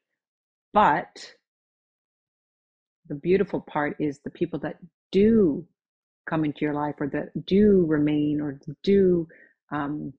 [0.72, 1.34] but
[3.08, 4.78] the beautiful part is the people that
[5.12, 5.66] do
[6.28, 9.26] come into your life or that do remain or do
[9.70, 10.12] um,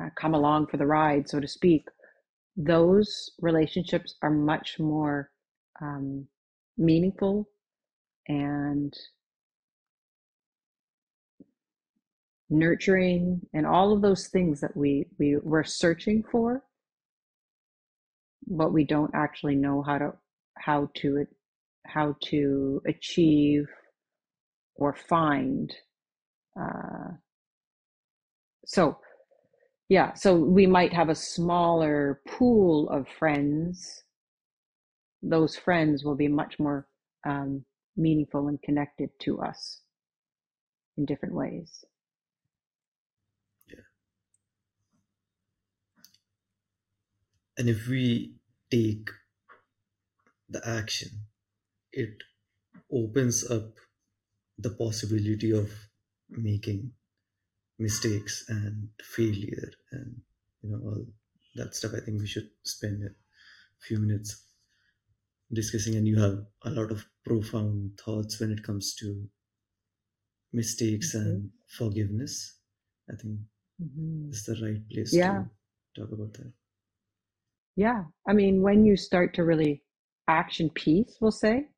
[0.00, 1.84] uh, come along for the ride, so to speak,
[2.56, 5.30] those relationships are much more
[5.80, 6.26] um,
[6.78, 7.48] meaningful
[8.28, 8.94] and
[12.48, 16.62] nurturing and all of those things that we, we we're searching for
[18.46, 20.12] but we don't actually know how to
[20.56, 21.26] how to
[21.86, 23.66] how to achieve
[24.76, 25.74] or find
[26.60, 27.10] uh,
[28.66, 28.98] so
[29.88, 34.04] yeah so we might have a smaller pool of friends
[35.22, 36.86] those friends will be much more
[37.26, 37.64] um,
[37.96, 39.82] meaningful and connected to us
[40.96, 41.84] in different ways
[43.68, 43.80] Yeah.
[47.58, 48.34] and if we
[48.70, 49.10] take
[50.48, 51.10] the action
[51.92, 52.22] it
[52.92, 53.74] opens up
[54.58, 55.70] the possibility of
[56.30, 56.92] making
[57.78, 60.20] mistakes and failure and
[60.62, 61.06] you know all
[61.56, 63.10] that stuff i think we should spend a
[63.80, 64.44] few minutes
[65.52, 69.28] discussing and you have a lot of profound thoughts when it comes to
[70.52, 71.14] mistakes Mhm.
[71.14, 72.58] and forgiveness
[73.12, 73.38] i think
[73.78, 74.32] Mhm.
[74.32, 75.24] it's the right place Yeah.
[75.24, 75.50] to
[75.96, 76.52] talk about that
[77.76, 78.04] Yeah.
[78.26, 79.82] I mean, when you start to really
[80.28, 81.68] action peace, we'll say,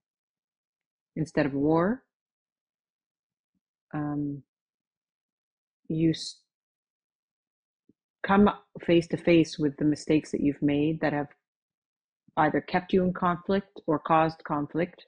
[1.16, 2.04] instead of war,
[3.92, 4.42] um,
[5.88, 6.36] you s-
[8.22, 11.28] come face to face with the mistakes that you've made that have
[12.36, 15.06] either kept you in conflict or caused conflict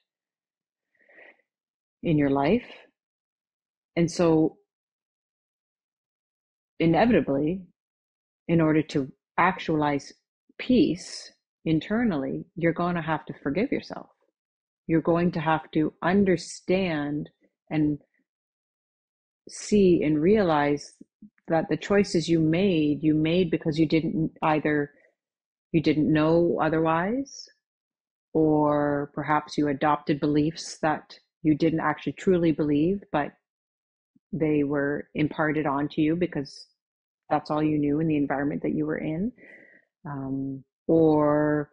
[2.03, 2.67] in your life.
[3.97, 4.59] And so,
[6.79, 7.63] inevitably,
[8.49, 10.13] in order to actualize
[10.59, 11.33] peace
[11.65, 14.09] internally, you're going to have to forgive yourself.
[14.87, 17.31] You're going to have to understand
[17.71, 17.99] and
[19.51, 20.95] see and realize
[21.49, 24.93] that the choices you made, you made because you didn't either
[25.73, 27.49] you didn't know otherwise,
[28.33, 33.33] or perhaps you adopted beliefs that you didn't actually truly believe, but
[34.33, 36.67] they were imparted onto you because
[37.29, 39.33] that's all you knew in the environment that you were in.
[40.05, 41.71] Um, or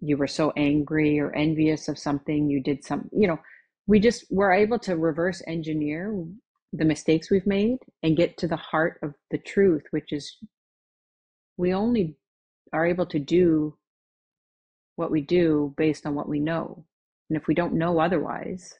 [0.00, 3.38] you were so angry or envious of something, you did some, you know,
[3.86, 6.14] we just were able to reverse engineer
[6.72, 10.36] the mistakes we've made and get to the heart of the truth, which is
[11.56, 12.16] we only
[12.72, 13.76] are able to do
[14.96, 16.84] what we do based on what we know.
[17.30, 18.74] And if we don't know otherwise,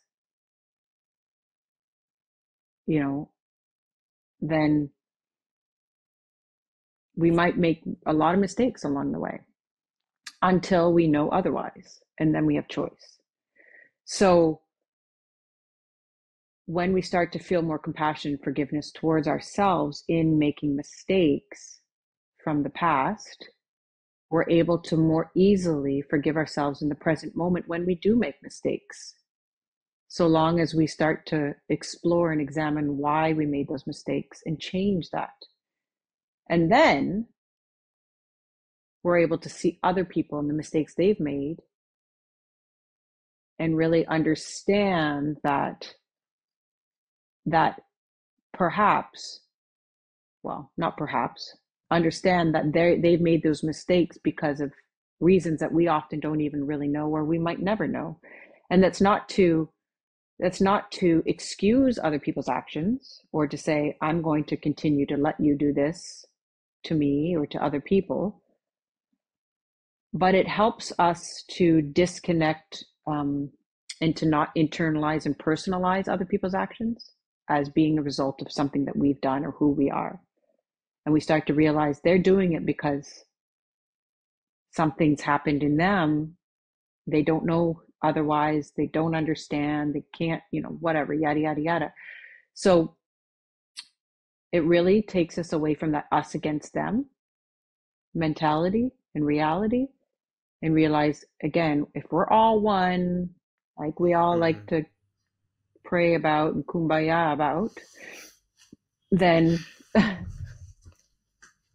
[2.86, 3.30] you know,
[4.40, 4.90] then
[7.16, 9.40] we might make a lot of mistakes along the way
[10.42, 12.00] until we know otherwise.
[12.18, 13.18] And then we have choice.
[14.04, 14.60] So
[16.68, 21.80] when we start to feel more compassion and forgiveness towards ourselves in making mistakes
[22.44, 23.48] from the past,
[24.30, 28.34] we're able to more easily forgive ourselves in the present moment when we do make
[28.42, 29.14] mistakes.
[30.08, 34.60] So long as we start to explore and examine why we made those mistakes and
[34.60, 35.30] change that.
[36.50, 37.28] And then
[39.02, 41.62] we're able to see other people and the mistakes they've made
[43.58, 45.94] and really understand that
[47.46, 47.80] that
[48.52, 49.40] perhaps
[50.42, 51.56] well not perhaps
[51.90, 54.72] understand that they they've made those mistakes because of
[55.20, 58.18] reasons that we often don't even really know or we might never know.
[58.70, 59.68] And that's not to
[60.38, 65.16] that's not to excuse other people's actions or to say i'm going to continue to
[65.16, 66.24] let you do this
[66.84, 68.40] to me or to other people.
[70.14, 73.50] But it helps us to disconnect um,
[74.00, 77.10] and to not internalize and personalize other people's actions
[77.48, 80.20] as being a result of something that we've done or who we are.
[81.06, 83.24] And we start to realize they're doing it because
[84.74, 86.36] something's happened in them.
[87.06, 88.72] They don't know otherwise.
[88.76, 89.94] They don't understand.
[89.94, 91.92] They can't, you know, whatever, yada, yada, yada.
[92.54, 92.96] So
[94.52, 97.06] it really takes us away from that us against them
[98.14, 99.86] mentality and reality
[100.62, 103.30] and realize again, if we're all one,
[103.78, 104.76] like we all like mm-hmm.
[104.76, 104.84] to
[105.88, 107.70] pray about and kumbaya about,
[109.10, 109.58] then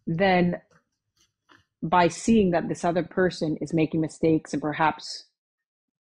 [0.06, 0.60] then
[1.82, 5.26] by seeing that this other person is making mistakes and perhaps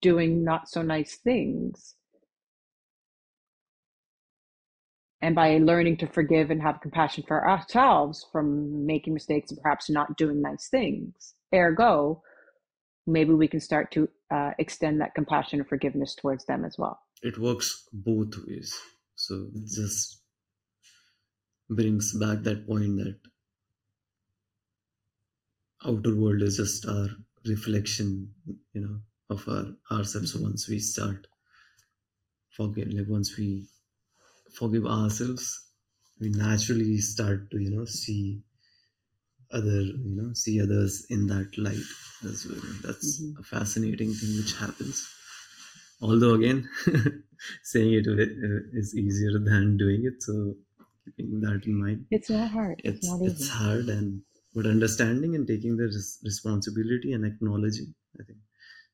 [0.00, 1.96] doing not so nice things
[5.20, 9.88] and by learning to forgive and have compassion for ourselves from making mistakes and perhaps
[9.88, 12.20] not doing nice things ergo
[13.06, 17.00] maybe we can start to uh, extend that compassion and forgiveness towards them as well
[17.22, 18.78] it works both ways.
[19.16, 20.22] So it just
[21.68, 23.18] brings back that point that
[25.84, 27.08] outer world is just our
[27.44, 28.34] reflection
[28.72, 31.26] you know of our ourselves once we start
[32.50, 33.66] forget like once we
[34.54, 35.72] forgive ourselves
[36.20, 38.44] we naturally start to you know see
[39.52, 41.88] other you know see others in that light
[42.24, 42.60] as well.
[42.82, 43.36] That's Mhm.
[43.38, 45.06] a fascinating thing which happens
[46.02, 46.68] although again
[47.62, 48.60] saying it uh,
[49.06, 50.34] easier than doing it so
[51.16, 52.06] keeping that in mind.
[52.10, 52.80] It's not hard.
[52.84, 54.22] It's, it's not it's hard and
[54.54, 58.38] but understanding and taking the res- responsibility and acknowledging i think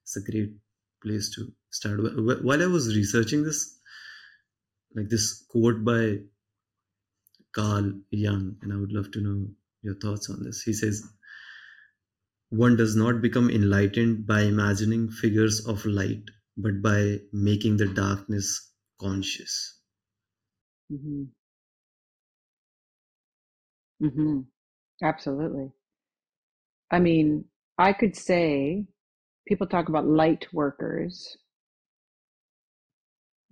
[0.03, 0.53] it's a great
[1.03, 2.01] place to start.
[2.01, 3.61] Wh- wh- while i was researching this
[4.95, 6.19] like this quote by
[7.57, 10.63] carl jung and i would love to know your thoughts on this.
[10.63, 11.07] He says
[12.51, 16.29] one does not become enlightened by imagining figures of light,
[16.59, 19.81] but by making the darkness conscious.
[20.93, 21.25] Mm-hmm.
[24.05, 24.41] Mm-hmm.
[25.03, 25.71] Absolutely.
[26.91, 27.47] I mean,
[27.79, 28.87] I could say
[29.47, 31.37] people talk about light workers,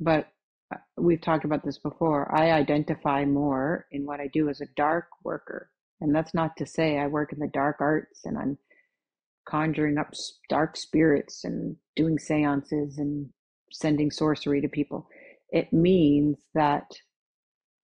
[0.00, 0.28] but
[0.74, 2.34] uh, we've talked about this before.
[2.36, 5.70] I identify more in what I do as a dark worker.
[6.00, 8.58] And that's not to say I work in the dark arts and I'm
[9.48, 10.12] conjuring up
[10.48, 13.28] dark spirits and doing seances and
[13.72, 15.08] sending sorcery to people.
[15.50, 16.90] It means that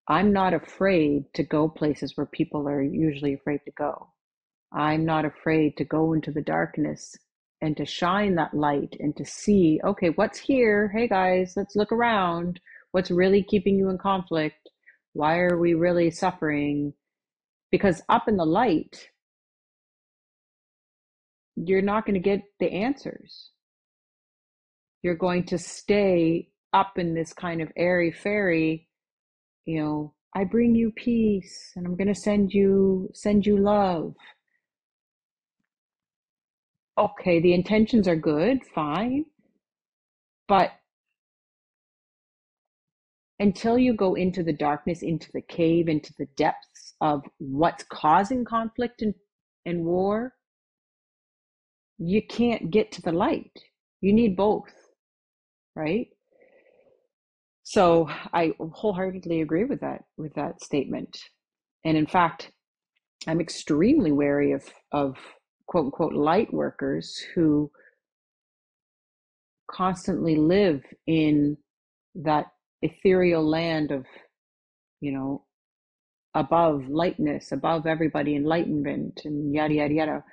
[0.08, 4.08] I'm not afraid to go places where people are usually afraid to go.
[4.72, 7.14] I'm not afraid to go into the darkness
[7.60, 10.88] and to shine that light and to see, okay, what's here?
[10.88, 12.58] Hey guys, let's look around.
[12.90, 14.68] What's really keeping you in conflict?
[15.12, 16.94] Why are we really suffering?
[17.70, 19.08] Because up in the light,
[21.57, 23.50] you're not going to get the answers.
[25.03, 28.88] You're going to stay up in this kind of airy fairy,
[29.66, 34.14] you know, I bring you peace and I'm going to send you send you love.
[36.96, 39.26] Okay, the intentions are good, fine.
[40.48, 40.72] But
[43.38, 48.44] until you go into the darkness, into the cave, into the depths of what's causing
[48.44, 49.14] conflict and,
[49.66, 50.34] and war,
[52.05, 53.53] you can't get to the light.
[54.00, 54.72] You need both,
[55.76, 56.09] right?
[57.62, 61.16] So I wholeheartedly agree with that with that statement.
[61.84, 62.50] And in fact,
[63.26, 65.16] I'm extremely wary of of
[65.66, 67.70] quote unquote light workers who
[69.70, 71.57] constantly live in
[72.16, 72.46] that
[72.82, 74.05] ethereal land of,
[75.00, 75.44] you know,
[76.34, 80.24] above lightness, above everybody, enlightenment, and yada yada yada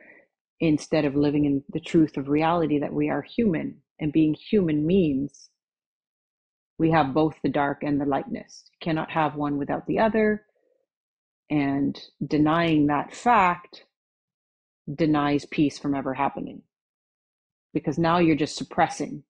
[0.59, 4.85] instead of living in the truth of reality that we are human and being human
[4.85, 5.49] means
[6.77, 8.69] we have both the dark and the lightness.
[8.71, 10.45] You cannot have one without the other.
[11.49, 13.85] And denying that fact
[14.93, 16.61] denies peace from ever happening
[17.73, 19.23] because now you're just suppressing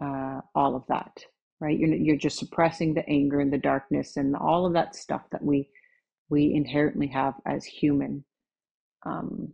[0.00, 1.24] uh, all of that
[1.64, 1.78] right?
[1.78, 5.42] You're, you're just suppressing the anger and the darkness and all of that stuff that
[5.42, 5.68] we
[6.30, 8.24] we inherently have as human.
[9.04, 9.52] Um,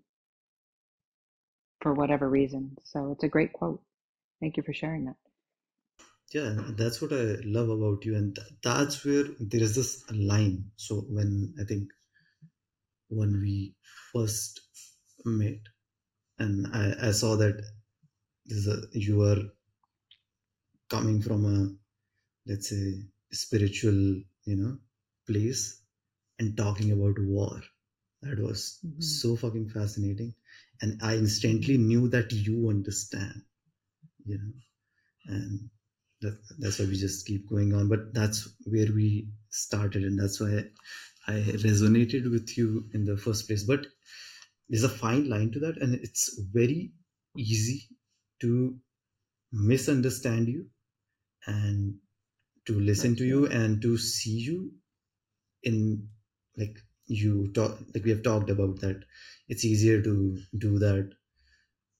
[1.81, 2.76] for whatever reason.
[2.85, 3.83] So it's a great quote.
[4.41, 5.16] Thank you for sharing that.
[6.33, 10.72] Yeah, that's what I love about you, and that's where there is this line.
[10.76, 11.91] So when I think
[13.09, 13.74] when we
[14.12, 14.61] first
[15.24, 15.61] met,
[16.39, 17.62] and I, I saw that
[18.68, 19.43] a, you are
[20.91, 21.59] coming from a
[22.51, 22.87] let's say
[23.33, 23.99] spiritual
[24.51, 24.78] you know
[25.28, 25.62] place
[26.39, 27.61] and talking about war
[28.22, 29.20] that was Mhm.
[29.20, 30.35] so fucking fascinating
[30.83, 33.43] and i instantly knew that you understand
[34.24, 34.53] you know.
[35.26, 35.70] And
[36.22, 37.89] that, that's why we just keep going on.
[37.89, 40.64] But that's where we started and that's why
[41.28, 43.64] i resonated with you in the first place.
[43.64, 43.87] But
[44.68, 46.93] there's a fine line to that and it's very
[47.37, 47.89] easy
[48.41, 48.78] to
[49.52, 50.66] misunderstand you
[51.47, 51.97] and
[52.66, 54.73] to listen to you and to see you
[55.62, 56.09] in
[56.57, 56.77] like
[57.11, 59.05] you talk like we have talked about that.
[59.49, 61.12] It's easier to do that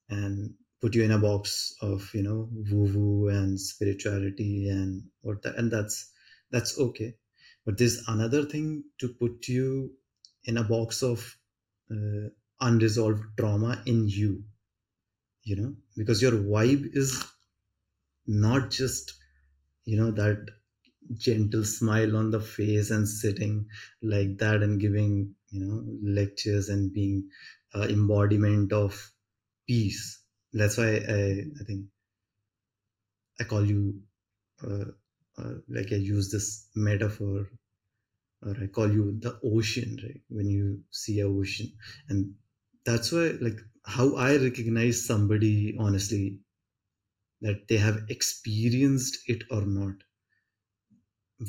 [0.09, 5.41] and put you in a box of you know woo woo and spirituality and what
[5.43, 6.11] that and that's
[6.51, 7.15] that's okay.
[7.65, 9.93] But there's another thing to put you
[10.45, 11.37] in a box of
[11.91, 12.29] uh,
[12.61, 14.43] unresolved trauma in you
[15.43, 17.23] you know because your vibe is
[18.27, 19.13] not just
[19.85, 20.47] you know that
[21.13, 23.67] gentle smile on the face and sitting
[24.01, 25.83] like that and giving you know
[26.21, 27.29] lectures and being
[27.75, 29.11] uh, embodiment of
[29.67, 30.23] peace.
[30.53, 31.21] That's why i
[31.61, 31.87] i think
[33.39, 34.01] i call you
[34.67, 34.85] uh,
[35.39, 37.49] uh, like i use this metaphor
[38.43, 40.21] or i call you the ocean right?
[40.29, 41.69] When you see a ocean.
[42.09, 42.35] And
[42.85, 46.39] that's why like how i recognize somebody honestly
[47.41, 49.95] that they have experienced it or not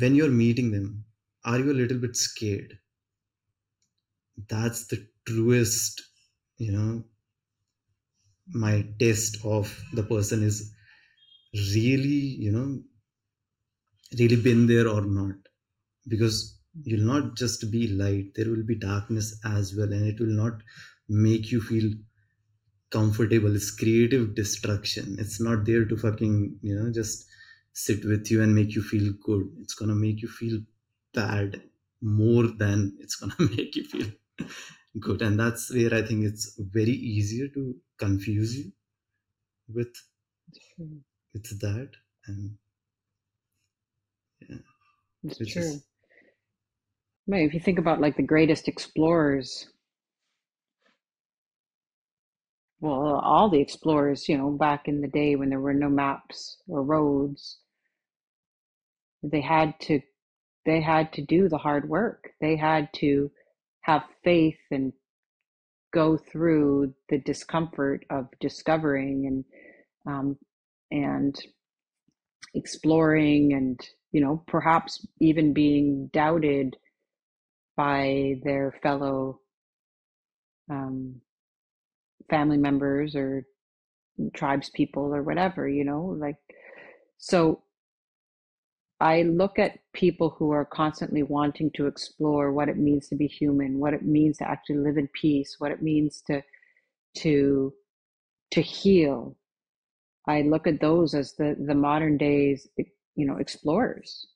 [0.00, 1.04] when you're meeting them
[1.44, 2.78] are you a little bit scared?
[4.46, 6.02] That's the truest
[6.58, 7.04] you know
[8.54, 10.72] my test of the person is
[11.74, 12.82] really you know
[14.18, 15.36] really been there or not.
[16.08, 20.34] Because you'll not just be light there will be darkness as well and it will
[20.44, 20.62] not
[21.08, 21.92] make you feel
[22.90, 23.54] comfortable.
[23.56, 25.16] It's creative destruction.
[25.18, 27.26] It's not there to fucking you know just
[27.72, 30.60] sit with you and make you feel good it's gonna make you feel
[31.14, 31.62] bad
[32.00, 34.10] more than it's gonna make you feel
[35.00, 38.72] good and that's where i think it's very easier to confuse you
[39.68, 39.94] with
[41.34, 41.90] with that
[42.26, 42.56] and
[44.40, 44.58] yeah
[45.24, 45.56] It's which true.
[45.56, 45.86] is
[47.26, 47.44] Right.
[47.46, 49.68] If you think about like the greatest explorers,
[52.80, 56.60] well, all the explorers, you know, back in the day when there were no maps
[56.66, 57.61] or roads,
[59.22, 60.00] they had to
[60.64, 62.30] they had to do the hard work.
[62.40, 63.30] They had to
[63.80, 64.92] have faith and
[65.92, 69.44] go through the discomfort of discovering and
[70.06, 70.38] um,
[70.90, 71.36] and
[72.54, 73.80] exploring and
[74.12, 76.76] you know perhaps even being doubted
[77.76, 79.40] by their fellow
[80.70, 81.20] um,
[82.30, 83.46] family members or
[84.34, 86.36] tribes people or whatever you know like
[87.16, 87.62] so
[89.02, 93.26] i look at people who are constantly wanting to explore what it means to be
[93.26, 96.42] human what it means to actually live in peace what it means to
[97.14, 97.72] to
[98.52, 99.36] to heal.
[100.28, 102.68] I look at those as the the modern days
[103.16, 104.28] you know explorers.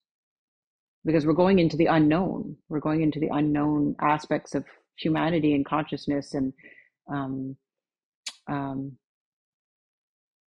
[1.05, 2.56] Because we're going into the unknown.
[2.68, 4.64] We're going into the unknown aspects of
[4.98, 6.52] humanity and consciousness and
[7.09, 7.56] um,
[8.48, 8.97] um,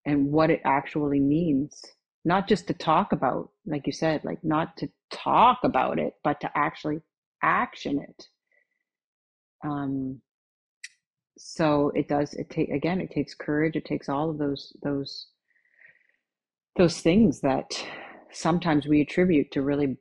[0.05, 1.81] and what it actually means
[2.29, 6.39] not just to talk about like you said like not to talk about it but
[6.41, 7.01] to actually
[7.43, 8.27] action it.
[9.65, 10.21] Um,
[11.39, 15.29] so it does it take again it takes courage it takes all of those those
[16.77, 17.85] those things that
[18.33, 19.97] sometimes we attribute to really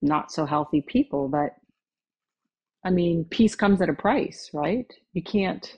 [0.00, 1.56] not so healthy people but
[2.84, 4.86] i mean peace comes at a price right?
[5.12, 5.76] You can't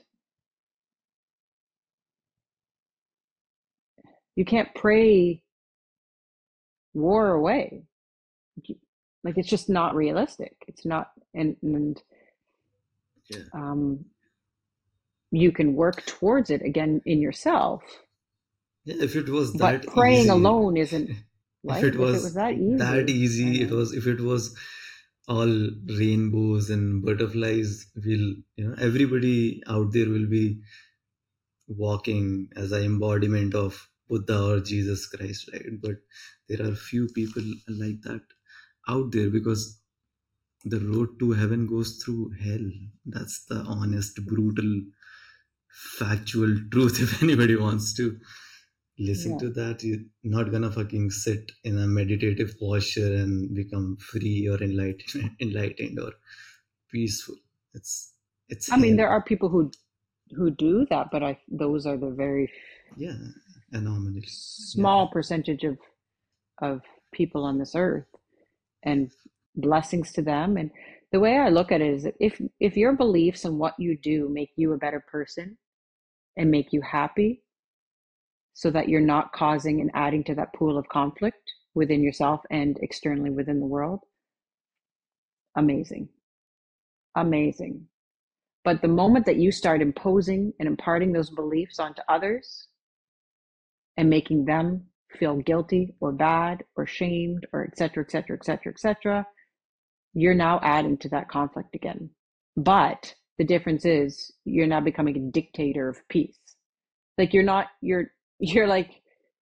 [4.35, 5.41] you can't pray
[6.97, 7.83] war away.
[9.23, 10.55] Like it's just not realistic.
[10.67, 12.01] It's not and and
[13.29, 13.43] yeah.
[13.53, 14.05] um
[15.31, 17.83] you can work towards it again in yourself.
[18.85, 20.29] Yeah if it was that but that praying easy.
[20.29, 21.09] alone isn't
[21.67, 24.21] if right it if it was was that that easy easy it was if it
[24.21, 24.55] was
[25.27, 25.69] all
[25.99, 30.61] rainbows and butterflies will you know everybody out there will be
[31.67, 35.81] walking as an embodiment of buddha or jesus christ right?
[35.81, 35.97] But
[36.49, 38.21] there are few people like that
[38.87, 39.79] out there because
[40.65, 42.71] the road to heaven goes through hell.
[43.05, 44.81] That's the honest brutal
[45.99, 48.17] factual truth if anybody wants to
[48.99, 49.37] listen yeah.
[49.39, 49.83] to that.
[49.83, 55.99] You're not gonna fucking sit in a meditative posture and become free or enlightened enlightened
[55.99, 56.13] or
[56.91, 57.35] peaceful.
[57.73, 58.13] It's
[58.49, 59.71] it's i mean there are people who
[60.35, 62.51] who do that but i those are the very
[62.97, 63.17] yeah
[63.71, 64.27] anomaly yeah.
[64.27, 65.77] small percentage of
[66.61, 66.81] of
[67.13, 68.07] people on this earth
[68.83, 69.11] and
[69.55, 70.57] blessings to them.
[70.57, 70.71] And
[71.11, 73.97] the way i look at it is that if if your beliefs and what you
[73.97, 75.57] do make you a better person
[76.35, 77.43] and make you happy
[78.53, 82.77] so that you're not causing and adding to that pool of conflict within yourself and
[82.81, 84.01] externally within the world
[85.57, 86.07] amazing.
[87.15, 87.87] Amazing.
[88.63, 92.67] But the moment that you start imposing and imparting those beliefs onto others
[93.97, 94.83] and making them
[95.19, 99.27] feel guilty or bad or shamed or et cetera, et cetera, et cetera, et cetera,
[100.13, 102.09] you're now adding to that conflict again.
[102.55, 106.37] But the difference is you're now becoming a dictator of peace.
[107.17, 109.01] Like you're not, you're, you're like,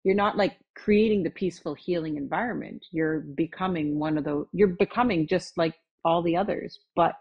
[0.05, 2.85] you're not like creating the peaceful healing environment.
[2.93, 5.75] You're becoming one of those, you're becoming just like
[6.05, 7.15] all the others, but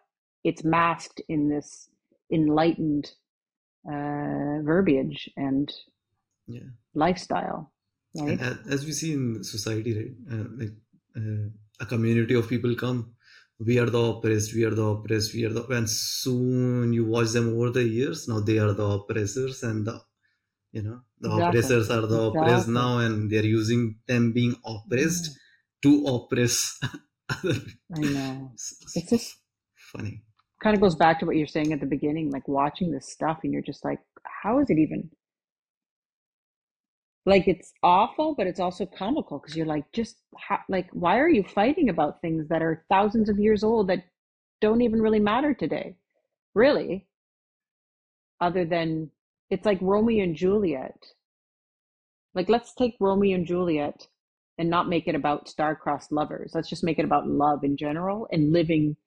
[0.44, 1.90] it's masked in this
[2.32, 3.12] enlightened
[3.88, 5.72] uh, verbiage and
[6.48, 7.72] yeah lifestyle,
[8.16, 8.42] right?
[8.70, 10.76] as we see in society right uh, like
[11.20, 11.48] uh,
[11.80, 13.00] a community of people come
[13.60, 17.30] we are the oppressed we are the oppressed we are the and soon you watch
[17.38, 19.96] them over the years now they are the oppressors and the
[20.72, 21.42] you know the Exactly.
[21.42, 22.74] oppressors are the oppressed Exactly.
[22.82, 25.32] now and they're using them being oppressed
[25.84, 26.80] to oppress
[27.30, 27.56] other
[27.92, 28.52] I know.
[28.96, 29.38] It's just
[29.76, 30.24] funny
[30.62, 33.40] kind of goes back to what you're saying at the beginning, like watching this stuff
[33.44, 35.10] and you're just like, how is it even?
[37.26, 40.18] Like it's awful, but it's also comical because you're like, just
[40.70, 44.06] like, why are you fighting about things that are thousands of years old that
[44.62, 45.96] don't even really matter today?
[46.54, 47.08] Really?
[48.40, 49.10] Other than
[49.50, 50.98] it's like Romeo and Juliet.
[52.36, 54.08] Like, let's take Romeo and Juliet
[54.58, 56.52] and not make it about star-crossed lovers.
[56.54, 58.98] Let's just make it about love in general and living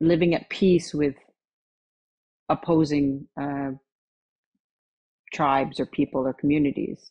[0.00, 1.16] living at peace with
[2.48, 3.72] opposing uh,
[5.32, 7.10] tribes or people or communities.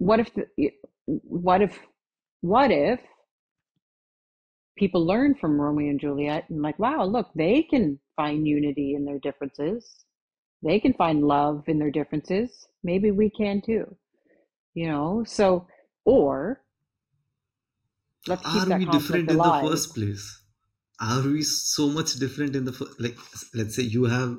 [0.00, 0.70] What if the,
[1.06, 1.78] what if
[2.40, 3.00] what if
[4.78, 9.04] people learn from Romeo and Juliet and like, wow, look, they can find unity in
[9.04, 10.06] their differences.
[10.62, 12.66] They can find love in their differences.
[12.82, 13.94] Maybe we can too.
[14.72, 15.66] You know, so
[16.06, 16.62] or
[18.26, 20.42] let's keep Are that we different in the first place?
[20.98, 22.98] Are we so much different in the first?
[22.98, 23.18] Like,
[23.54, 24.38] let's say you have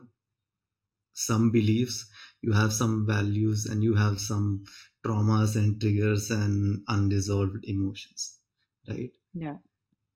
[1.14, 2.10] some beliefs,
[2.42, 4.66] you have some values, and you have some
[5.06, 8.40] traumas and triggers and unresolved emotions,
[8.88, 9.12] right?
[9.34, 9.58] Yeah.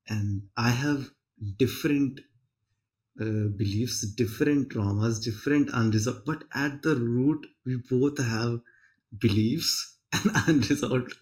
[0.08, 1.14] And I have
[1.58, 2.22] different
[3.20, 8.62] uh, beliefs, different traumas, different unresolved, but at the root, we both have
[9.20, 11.16] beliefs and unresolved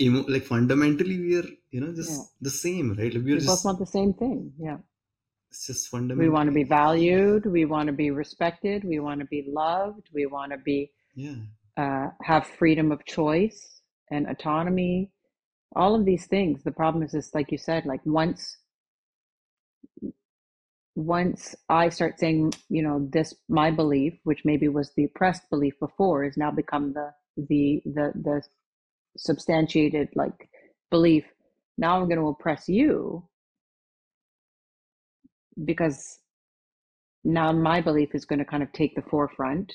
[0.00, 2.24] emo like fundamentally we are you know just Yeah.
[2.40, 4.54] the same right like We we're both just want the same thing.
[4.58, 4.78] Yeah.
[5.50, 7.46] It's just We want to be valued.
[7.46, 8.84] We want to be respected.
[8.84, 10.08] We want to be loved.
[10.12, 11.36] We want to be yeah
[11.76, 13.80] uh, have freedom of choice
[14.10, 15.10] and autonomy.
[15.76, 16.64] All of these things.
[16.64, 18.56] The problem is, is like you said, like once
[20.94, 25.74] once I start saying, you know, this my belief, which maybe was the oppressed belief
[25.78, 28.42] before, is now become the the the the
[29.16, 30.48] substantiated like
[30.90, 31.24] belief.
[31.76, 33.28] Now I'm going to oppress you
[35.64, 36.18] because
[37.24, 39.72] now my belief is going to kind of take the forefront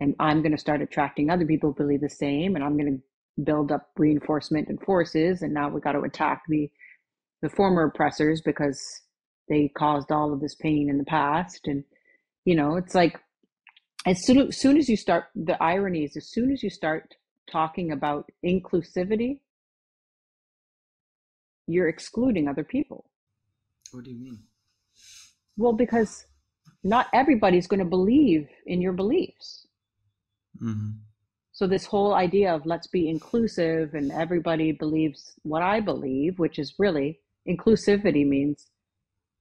[0.00, 2.96] and I'm going to start attracting other people who believe the same and I'm going
[2.96, 6.70] to build up reinforcement and forces and now we got to attack the
[7.42, 8.80] the former oppressors because
[9.48, 11.84] they caused all of this pain in the past and
[12.44, 13.18] you know it's like
[14.06, 17.14] as soon, as soon as you start the irony is as soon as you start
[17.50, 19.40] talking about inclusivity
[21.66, 23.10] you're excluding other people.
[23.90, 24.38] What do you mean
[25.56, 26.26] well because
[26.84, 29.66] not everybody's going to believe in your beliefs.
[30.62, 30.92] Mm-hmm.
[31.52, 36.58] so this whole idea of let's be inclusive and everybody believes what i believe which
[36.58, 38.66] is really inclusivity means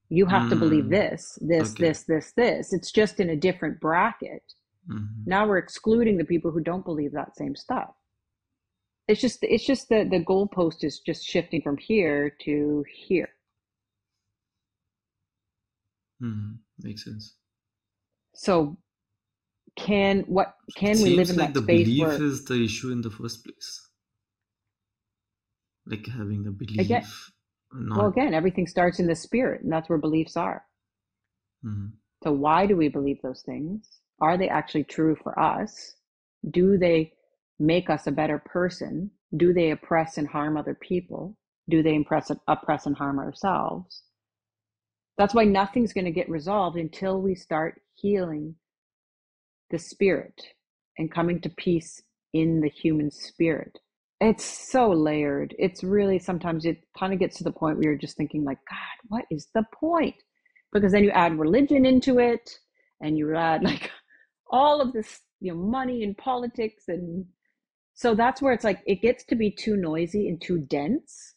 [0.09, 1.85] you have to believe Mm, this this okay.
[1.87, 2.73] this this this.
[2.73, 4.43] It's just in a different bracket.
[4.89, 5.23] Mm-hmm.
[5.25, 7.91] now we're excluding the people who don't believe that same stuff.
[9.07, 13.29] It's just it's just the the goalpost is just shifting from here to here
[16.21, 16.51] Mm-hmm.
[16.79, 17.35] makes sense.
[18.33, 18.77] So
[19.75, 22.91] can what can we live in like that the space belief where is the issue
[22.91, 23.89] in the first place.
[25.85, 27.31] Like having the again belief
[27.89, 30.63] well again everything starts in the spirit and that's where beliefs are.
[31.65, 31.87] Mm-hmm.
[32.23, 33.87] so why do we believe those things?
[34.21, 35.95] Are they actually true for us?
[36.49, 37.13] Do they
[37.59, 39.11] make us a better person?
[39.35, 41.35] Do they oppress and harm other people?
[41.67, 44.03] Do they impress, oppress and harm ourselves
[45.17, 48.55] that's why nothing's going to get resolved until we start healing
[49.71, 50.41] the spirit
[50.97, 52.01] and coming to peace
[52.33, 53.79] in the human spirit.
[54.21, 55.55] It's so layered.
[55.57, 58.59] It's really sometimes it kind of gets to the point where you're just thinking like,
[58.69, 60.15] God, what is the point?
[60.73, 62.49] Because then you add religion into it
[63.01, 63.91] and you add like
[64.49, 67.25] all of this, you know, money and politics and
[67.93, 71.35] so that's where it's like it gets to be too noisy and too dense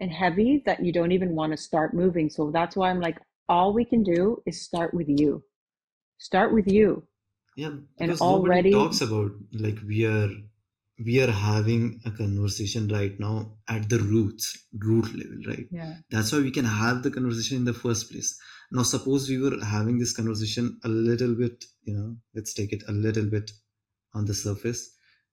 [0.00, 2.30] and heavy that you don't even want to start moving.
[2.30, 3.18] So that's why I'm like,
[3.48, 5.44] all we can do is start with you.
[6.18, 7.06] Start with you.
[7.56, 10.30] yeah And already, talks about like we are
[11.04, 16.32] we are having a conversation right now at the roots root level right yeah, that's
[16.32, 18.38] why we can have the conversation in the first place
[18.70, 22.82] now suppose we were having this conversation a little bit you know let's take it
[22.88, 23.50] a little bit
[24.14, 24.82] on the surface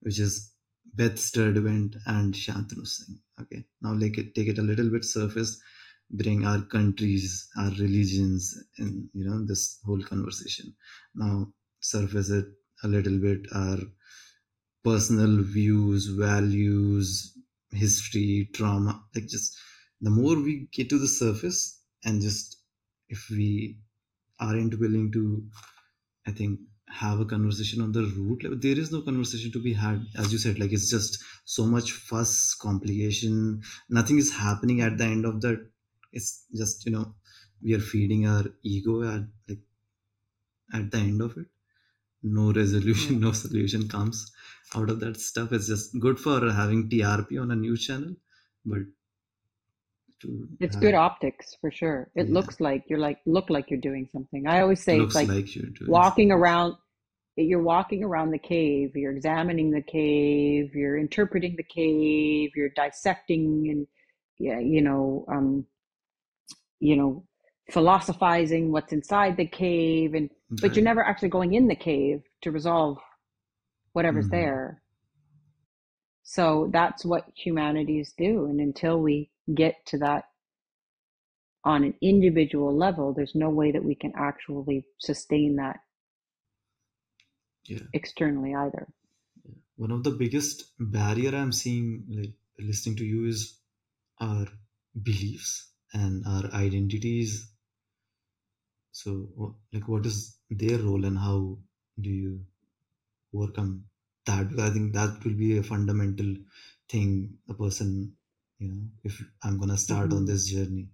[0.01, 0.53] which is
[0.95, 3.19] beth sturdevant and shantanu singh.
[3.41, 3.65] Okay.
[3.81, 5.61] Now like it take it a little bit surface
[6.09, 10.75] bring our countries our religions in you know this whole conversation.
[11.15, 12.45] Now surface it
[12.83, 13.79] a little bit our
[14.83, 17.37] personal views values
[17.71, 19.55] history trauma like just
[20.01, 22.57] the more we get to the surface and just
[23.09, 23.79] if we
[24.39, 25.23] aren't willing to
[26.27, 26.59] i think
[26.89, 28.57] have a conversation on the root level.
[28.57, 31.91] There is no conversation to be had as you said like it's just so much
[31.91, 35.67] fuss complication nothing is happening at the end of that
[36.13, 37.13] it's just you know
[37.61, 39.59] we are feeding our ego at like
[40.73, 41.47] at the end of it.
[42.23, 43.33] No yeah, resolution no hmm.
[43.33, 44.31] solution comes
[44.75, 45.51] out of that stuff.
[45.51, 48.15] It's just good for having trp on a news channel
[48.65, 48.79] but
[50.21, 52.09] to it's have good optics for sure.
[52.15, 54.47] It yeah looks like you're like look like you're doing something.
[54.47, 56.75] I always say it's like like you're doing walking something around.
[57.35, 58.95] You're walking around the cave.
[58.95, 60.73] You're examining the cave.
[60.75, 62.51] You're interpreting the cave.
[62.55, 63.87] You're dissecting and
[64.39, 65.65] yeah, you know, um,
[66.79, 67.25] you know,
[67.71, 70.29] philosophizing what's inside the cave, and
[70.61, 72.97] but you're never actually going in the cave to resolve
[73.93, 74.81] whatever's hmm there.
[76.23, 78.45] So that's what humanities do.
[78.45, 80.25] And until we get to that
[81.63, 85.77] on an individual level, there's no way that we can actually sustain that
[87.65, 87.79] Yeah.
[87.93, 88.87] externally either.
[89.77, 93.59] One of the biggest barrier I'm seeing, like listening to you, is
[94.21, 94.47] our
[95.01, 97.51] beliefs and our identities.
[98.91, 101.59] So, like, what is their role and how
[102.01, 102.45] do you
[103.33, 103.85] overcome
[104.25, 104.49] that?
[104.49, 106.35] Because I think that will be a fundamental
[106.89, 108.16] thing a person,
[108.59, 110.27] you know, if I'm gonna start on Mhm.
[110.27, 110.89] this journey,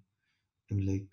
[0.72, 1.08] I'm like,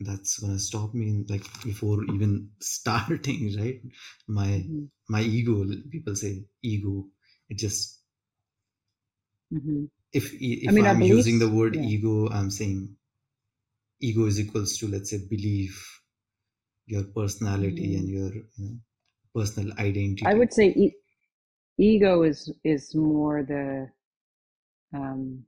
[0.00, 3.80] that's gonna stop me like before even starting, right?
[4.28, 4.90] My Mhm.
[5.08, 7.06] my ego people say ego
[7.48, 8.00] it just
[9.50, 9.88] Mhm.
[10.12, 11.90] if if mean, i'm using the word yeah.
[11.92, 12.96] ego i'm saying
[14.00, 16.02] ego is equals to let's say belief
[16.86, 17.96] your personality Mhm.
[17.96, 18.78] and your you know
[19.34, 20.96] personal identity I would say e-
[21.78, 23.92] ego is is more the
[24.94, 25.44] um,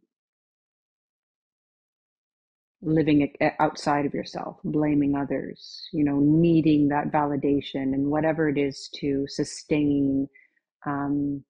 [2.83, 8.91] living outside of yourself, blaming others, you know, needing that validation and whatever it is
[9.01, 10.29] to sustain
[10.87, 11.43] um,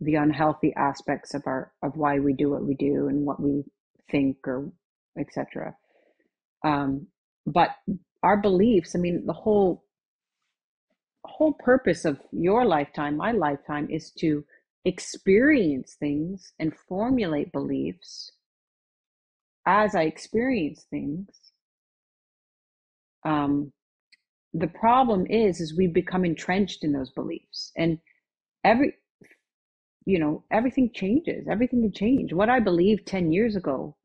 [0.00, 3.62] the unhealthy aspects of our of why we do what we do and what we
[4.10, 4.72] think or
[5.18, 5.74] etc.
[6.64, 7.06] Um,
[7.46, 7.70] but
[8.22, 9.84] our beliefs, I mean, the whole
[11.24, 14.44] whole purpose of your lifetime, my lifetime, is to
[14.84, 18.32] experience things and formulate beliefs
[19.66, 21.28] as I experience things.
[23.24, 23.72] Um,
[24.54, 27.98] the problem is, is we become entrenched in those beliefs, and
[28.64, 28.94] every,
[30.06, 31.46] you know, everything changes.
[31.48, 32.32] Everything can change.
[32.32, 33.96] What I believed ten years ago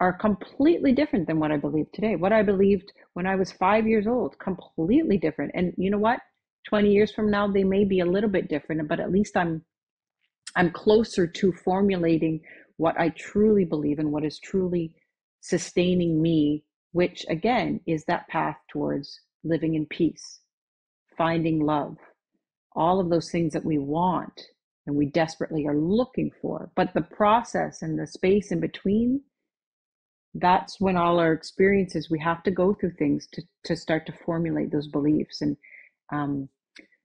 [0.00, 2.16] are completely different than what I believe today.
[2.16, 5.52] What I believed when I was five years old, completely different.
[5.54, 6.20] And you know what?
[6.68, 9.62] 20 years from now, they may be a little bit different, but at least I'm
[10.56, 12.40] I'm closer to formulating
[12.76, 14.94] what I truly believe and what is truly
[15.40, 20.40] sustaining me, which again is that path towards living in peace,
[21.18, 21.96] finding love,
[22.76, 24.40] all of those things that we want
[24.86, 26.70] and we desperately are looking for.
[26.76, 29.22] But the process and the space in between
[30.34, 34.12] that's when all our experiences we have to go through things to, to start to
[34.26, 35.56] formulate those beliefs and
[36.12, 36.48] um,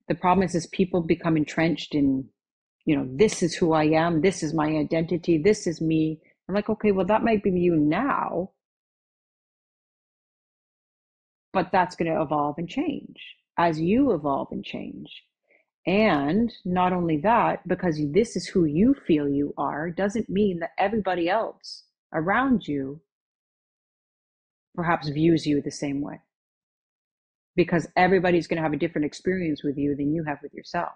[0.09, 2.27] the problem is is people become entrenched in
[2.85, 6.19] you know this is who i am this is my identity this is me.
[6.47, 8.51] I'm like okay well that might be you now.
[11.53, 13.17] But that's going to evolve and change
[13.57, 15.23] as you evolve and change.
[15.87, 20.71] And not only that because this is who you feel you are doesn't mean that
[20.77, 23.01] everybody else around you
[24.75, 26.19] perhaps views you the same way
[27.59, 30.93] because everybody's going to have a different experience with you than you have with yourself.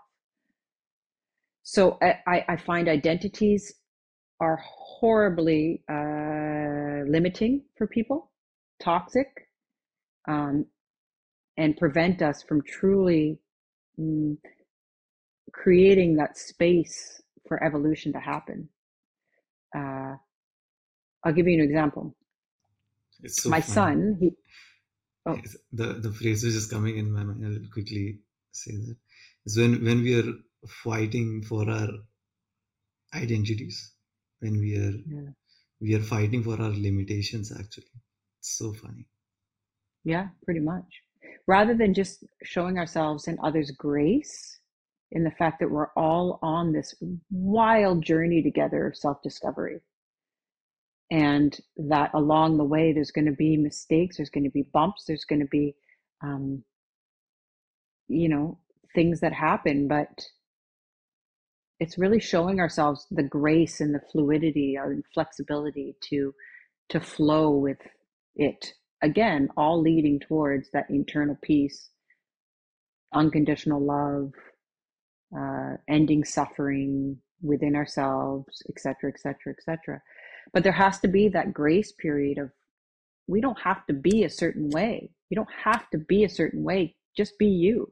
[1.64, 3.74] So i, I find identities
[4.40, 8.32] are horribly uh, limiting for people
[8.82, 9.28] toxic
[10.30, 10.66] um,
[11.58, 13.40] and prevent us from truly
[14.00, 14.38] mm,
[15.52, 18.70] creating that space for evolution to happen.
[19.76, 20.14] Uh,
[21.26, 22.16] i'll give you an example.
[23.28, 23.74] So my funny.
[23.74, 24.32] son he
[25.26, 25.38] oh
[25.72, 28.20] the the phrase which is coming in my mind i'll quickly
[28.52, 28.98] say that
[29.46, 30.32] is when when we are
[30.68, 31.90] fighting for our
[33.16, 33.94] identities
[34.40, 35.30] when we are yeah
[35.80, 37.92] we are fighting for our limitations actually
[38.40, 39.06] it's so funny
[40.04, 41.04] Yeah, pretty much.
[41.48, 44.60] Rather than just showing ourselves and others grace
[45.12, 46.96] in the fact that we're all on this
[47.32, 49.82] wild journey together of self discovery.
[51.14, 55.06] And that along the way, there's going to be mistakes, there's going to be bumps,
[55.08, 55.76] there's going to be,
[56.24, 56.64] um,
[58.08, 58.58] you know,
[58.96, 59.88] things that happen.
[59.88, 60.26] But
[61.80, 66.34] it's really showing ourselves the grace and the fluidity and flexibility to
[66.90, 67.80] to flow with
[68.36, 71.90] it again all leading towards that internal peace
[73.14, 74.32] unconditional love
[75.38, 80.02] uh, ending suffering within ourselves etc etc etc
[80.52, 82.52] but there has to be that grace period of
[83.28, 85.12] we don't have to be a certain way.
[85.30, 86.96] You don't have to be a certain way.
[87.16, 87.92] Just be you.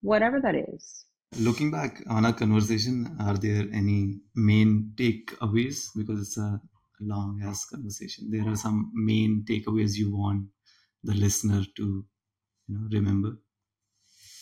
[0.00, 1.04] Whatever that is.
[1.38, 5.88] Looking back on our conversation are there any main takeaways?
[5.96, 6.60] Because it's a
[7.00, 8.30] long ass conversation.
[8.30, 10.46] There are some main takeaways you want
[11.02, 12.04] the listener to
[12.68, 13.38] you know remember.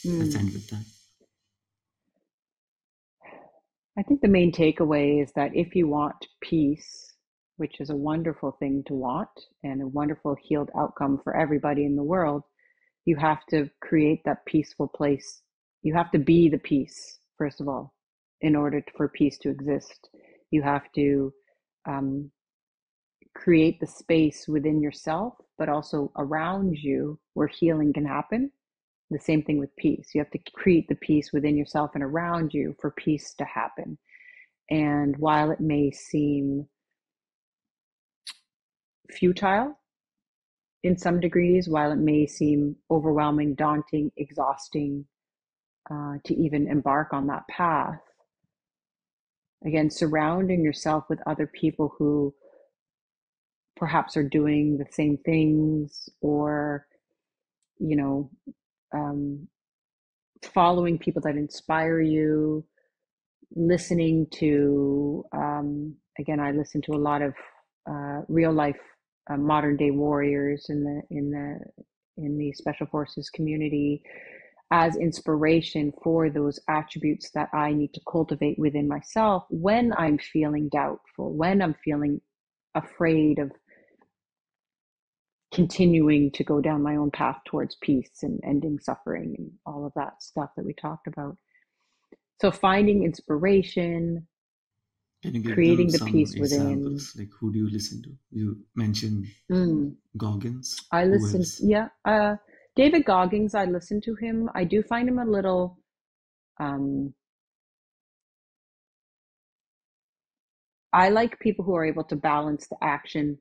[0.04, 0.38] Let's Mm.
[0.38, 0.95] end with that
[3.98, 7.14] I think the main takeaway is that if you want peace,
[7.56, 9.30] which is a wonderful thing to want
[9.64, 12.42] and a wonderful healed outcome for everybody in the world,
[13.06, 15.40] you have to create that peaceful place.
[15.82, 17.94] You have to be the peace, first of all,
[18.42, 20.10] in order for peace to exist.
[20.50, 21.32] You have to
[21.88, 22.30] um,
[23.34, 28.50] create the space within yourself, but also around you where healing can happen.
[29.10, 30.10] The same thing with peace.
[30.14, 33.98] You have to create the peace within yourself and around you for peace to happen.
[34.68, 36.66] And while it may seem
[39.10, 39.78] futile
[40.82, 45.06] in some degrees, while it may seem overwhelming, daunting, exhausting
[45.88, 48.00] uh, to even embark on that path,
[49.64, 52.34] again, surrounding yourself with other people who
[53.76, 56.86] perhaps are doing the same things or,
[57.78, 58.30] you know,
[58.94, 59.48] um,
[60.54, 62.64] following people that inspire you,
[63.54, 67.34] listening to, um, again, I listen to a lot of
[67.88, 68.76] uh, real life
[69.30, 71.58] uh, modern day warriors in the in the
[72.22, 74.02] in the special forces community
[74.72, 80.68] as inspiration for those attributes that I need to cultivate within myself when I'm feeling
[80.72, 82.20] doubtful, when I'm feeling
[82.74, 83.52] afraid of
[85.56, 89.92] continuing to go down my own path towards peace and ending suffering and all of
[89.96, 91.36] that stuff that we talked about.
[92.42, 94.28] So finding inspiration,
[95.52, 96.98] creating the peace within.
[97.16, 98.10] Like who do you listen to?
[98.30, 100.80] You mentioned Mm, Goggins.
[100.92, 102.36] I listen, yeah, uh,
[102.74, 104.50] David Goggins, I listen to him.
[104.54, 105.78] I do find him a little,
[106.60, 107.14] um,
[110.92, 113.38] I like people who are able to balance the action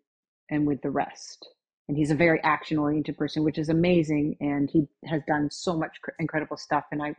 [0.50, 1.48] and with the rest.
[1.88, 4.38] And he's a very action oriented person, which is amazing.
[4.40, 6.86] And he has done so much cr- incredible stuff.
[6.92, 7.16] And I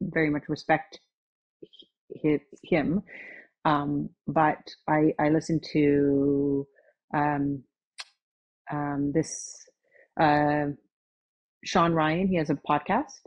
[0.00, 1.00] very much respect
[2.22, 3.02] hi- him.
[3.64, 6.66] Um, but I, I listen to
[7.12, 7.64] um,
[8.70, 9.56] um, this
[10.20, 10.66] uh,
[11.64, 12.28] Sean Ryan.
[12.28, 13.22] He has a podcast.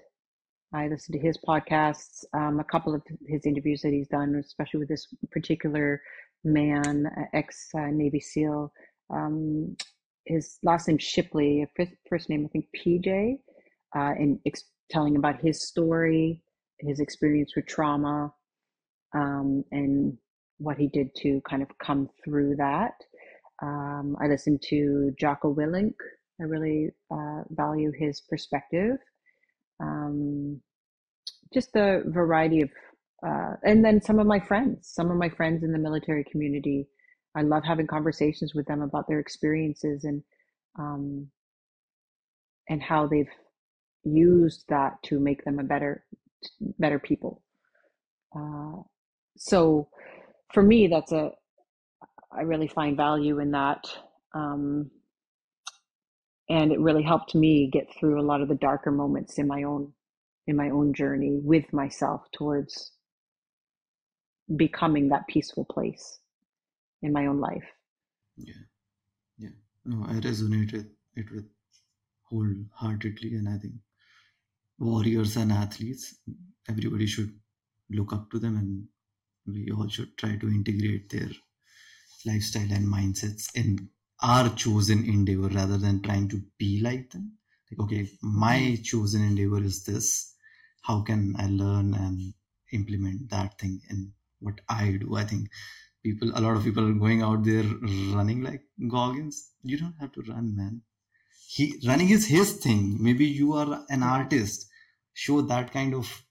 [0.73, 4.79] I listen to his podcasts, um, a couple of his interviews that he's done, especially
[4.79, 6.01] with this particular
[6.43, 8.71] man, ex Navy SEAL.
[9.09, 9.75] Um,
[10.29, 13.39] his last name Shipley, first, first name I think PJ,
[13.95, 16.43] uh, and ex- telling about his story,
[16.79, 18.31] his experience with trauma,
[19.15, 20.17] um, and
[20.59, 22.93] what he did to kind of come through that.
[23.61, 25.95] Um, I listened to Jocko Willink.
[26.39, 28.97] I really uh, value his perspective.
[29.81, 30.61] Um,
[31.53, 32.69] just the variety of,
[33.25, 36.87] uh, and then some of my friends, some of my friends in the military community.
[37.35, 40.23] I love having conversations with them about their experiences and
[40.77, 41.27] um,
[42.69, 43.29] and how they've
[44.03, 46.03] used that to make them a better
[46.77, 47.41] better people.
[48.35, 48.81] Uh,
[49.37, 49.89] so
[50.53, 51.31] for me, that's a
[52.31, 53.85] I really find value in that.
[54.33, 54.91] Um,
[56.49, 59.63] and it really helped me get through a lot of the darker moments in my
[59.63, 59.93] own
[60.47, 62.91] in my own journey with myself towards
[64.55, 66.19] becoming that peaceful place
[67.01, 67.65] in my own life.
[68.37, 68.63] Yeah,
[69.37, 69.49] yeah.
[69.85, 71.49] No, I resonate with it with
[72.23, 73.75] wholeheartedly, and I think
[74.77, 76.15] warriors and athletes,
[76.67, 77.33] everybody should
[77.89, 78.87] look up to them, and
[79.47, 81.29] we all should try to integrate their
[82.25, 83.89] lifestyle and mindsets in
[84.21, 87.37] our chosen endeavor rather than trying to be like them.
[87.71, 90.35] Like, okay, my chosen endeavor is this.
[90.81, 92.33] How can I learn and
[92.71, 95.15] implement that thing in what I do?
[95.15, 95.49] I think
[96.03, 97.63] people, a lot of people are going out there
[98.15, 99.51] running like Goggins.
[99.63, 100.81] You don't have to run, man.
[101.47, 102.97] He running is his thing.
[102.99, 104.67] Maybe you are an artist.
[105.13, 106.23] Show that kind of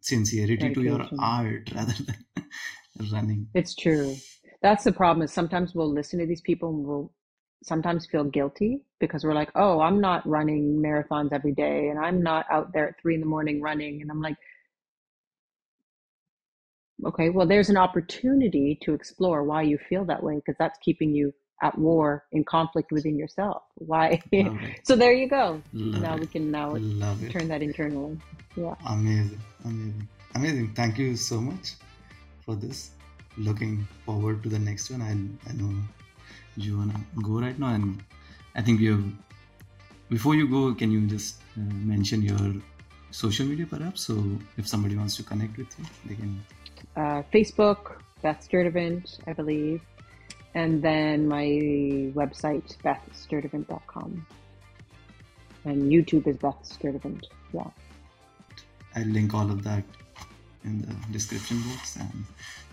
[0.00, 2.16] sincerity to your art rather than
[3.12, 3.48] running.
[3.54, 4.16] It's true.
[4.62, 7.12] That's the problem is sometimes we'll listen to these people and we'll
[7.62, 12.22] sometimes feel guilty because we're like, oh, I'm not running marathons every day and I'm
[12.22, 14.02] not out there at three in the morning running.
[14.02, 14.36] And I'm like,
[17.06, 21.14] okay, well, there's an opportunity to explore why you feel that way because that's keeping
[21.14, 23.62] you at war in conflict within yourself.
[23.76, 24.20] Why?
[24.84, 25.62] So there you go.
[25.72, 26.20] Love now it.
[26.20, 27.30] we can now Love it.
[27.32, 28.18] turn that internally.
[28.56, 28.74] Yeah.
[28.86, 30.72] Amazing, amazing, amazing.
[30.74, 31.74] Thank you so much
[32.44, 32.90] for this.
[33.36, 35.02] Looking forward to the next one.
[35.02, 35.12] I,
[35.50, 35.72] I know
[36.56, 38.02] you wanna go right now, and
[38.54, 39.04] I think we have.
[40.10, 41.60] Before you go, can you just uh,
[41.92, 42.38] mention your
[43.10, 44.02] social media, perhaps?
[44.06, 44.22] So
[44.56, 46.44] if somebody wants to connect with you, they can.
[46.96, 49.80] Uh, Facebook, Beth Sturdevant, I believe,
[50.54, 51.44] and then my
[52.14, 54.26] website, bethsturdevant.com.
[55.64, 57.26] And YouTube is Beth Sturdevant.
[57.52, 57.64] Yeah.
[58.94, 59.82] I'll link all of that
[60.64, 61.96] in the description box.
[61.96, 62.24] And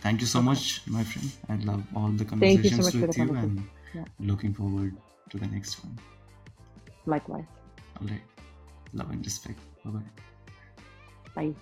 [0.02, 0.46] thank you so Okay.
[0.46, 1.32] much, my friend.
[1.50, 4.06] I love all the Thank you so conversations with the you, and Yeah.
[4.20, 4.96] looking forward
[5.30, 5.98] to the next one.
[7.06, 7.46] Likewise.
[8.00, 8.22] All right.
[8.94, 9.60] Love and respect.
[9.84, 10.10] Bye bye.
[11.36, 11.56] Bye.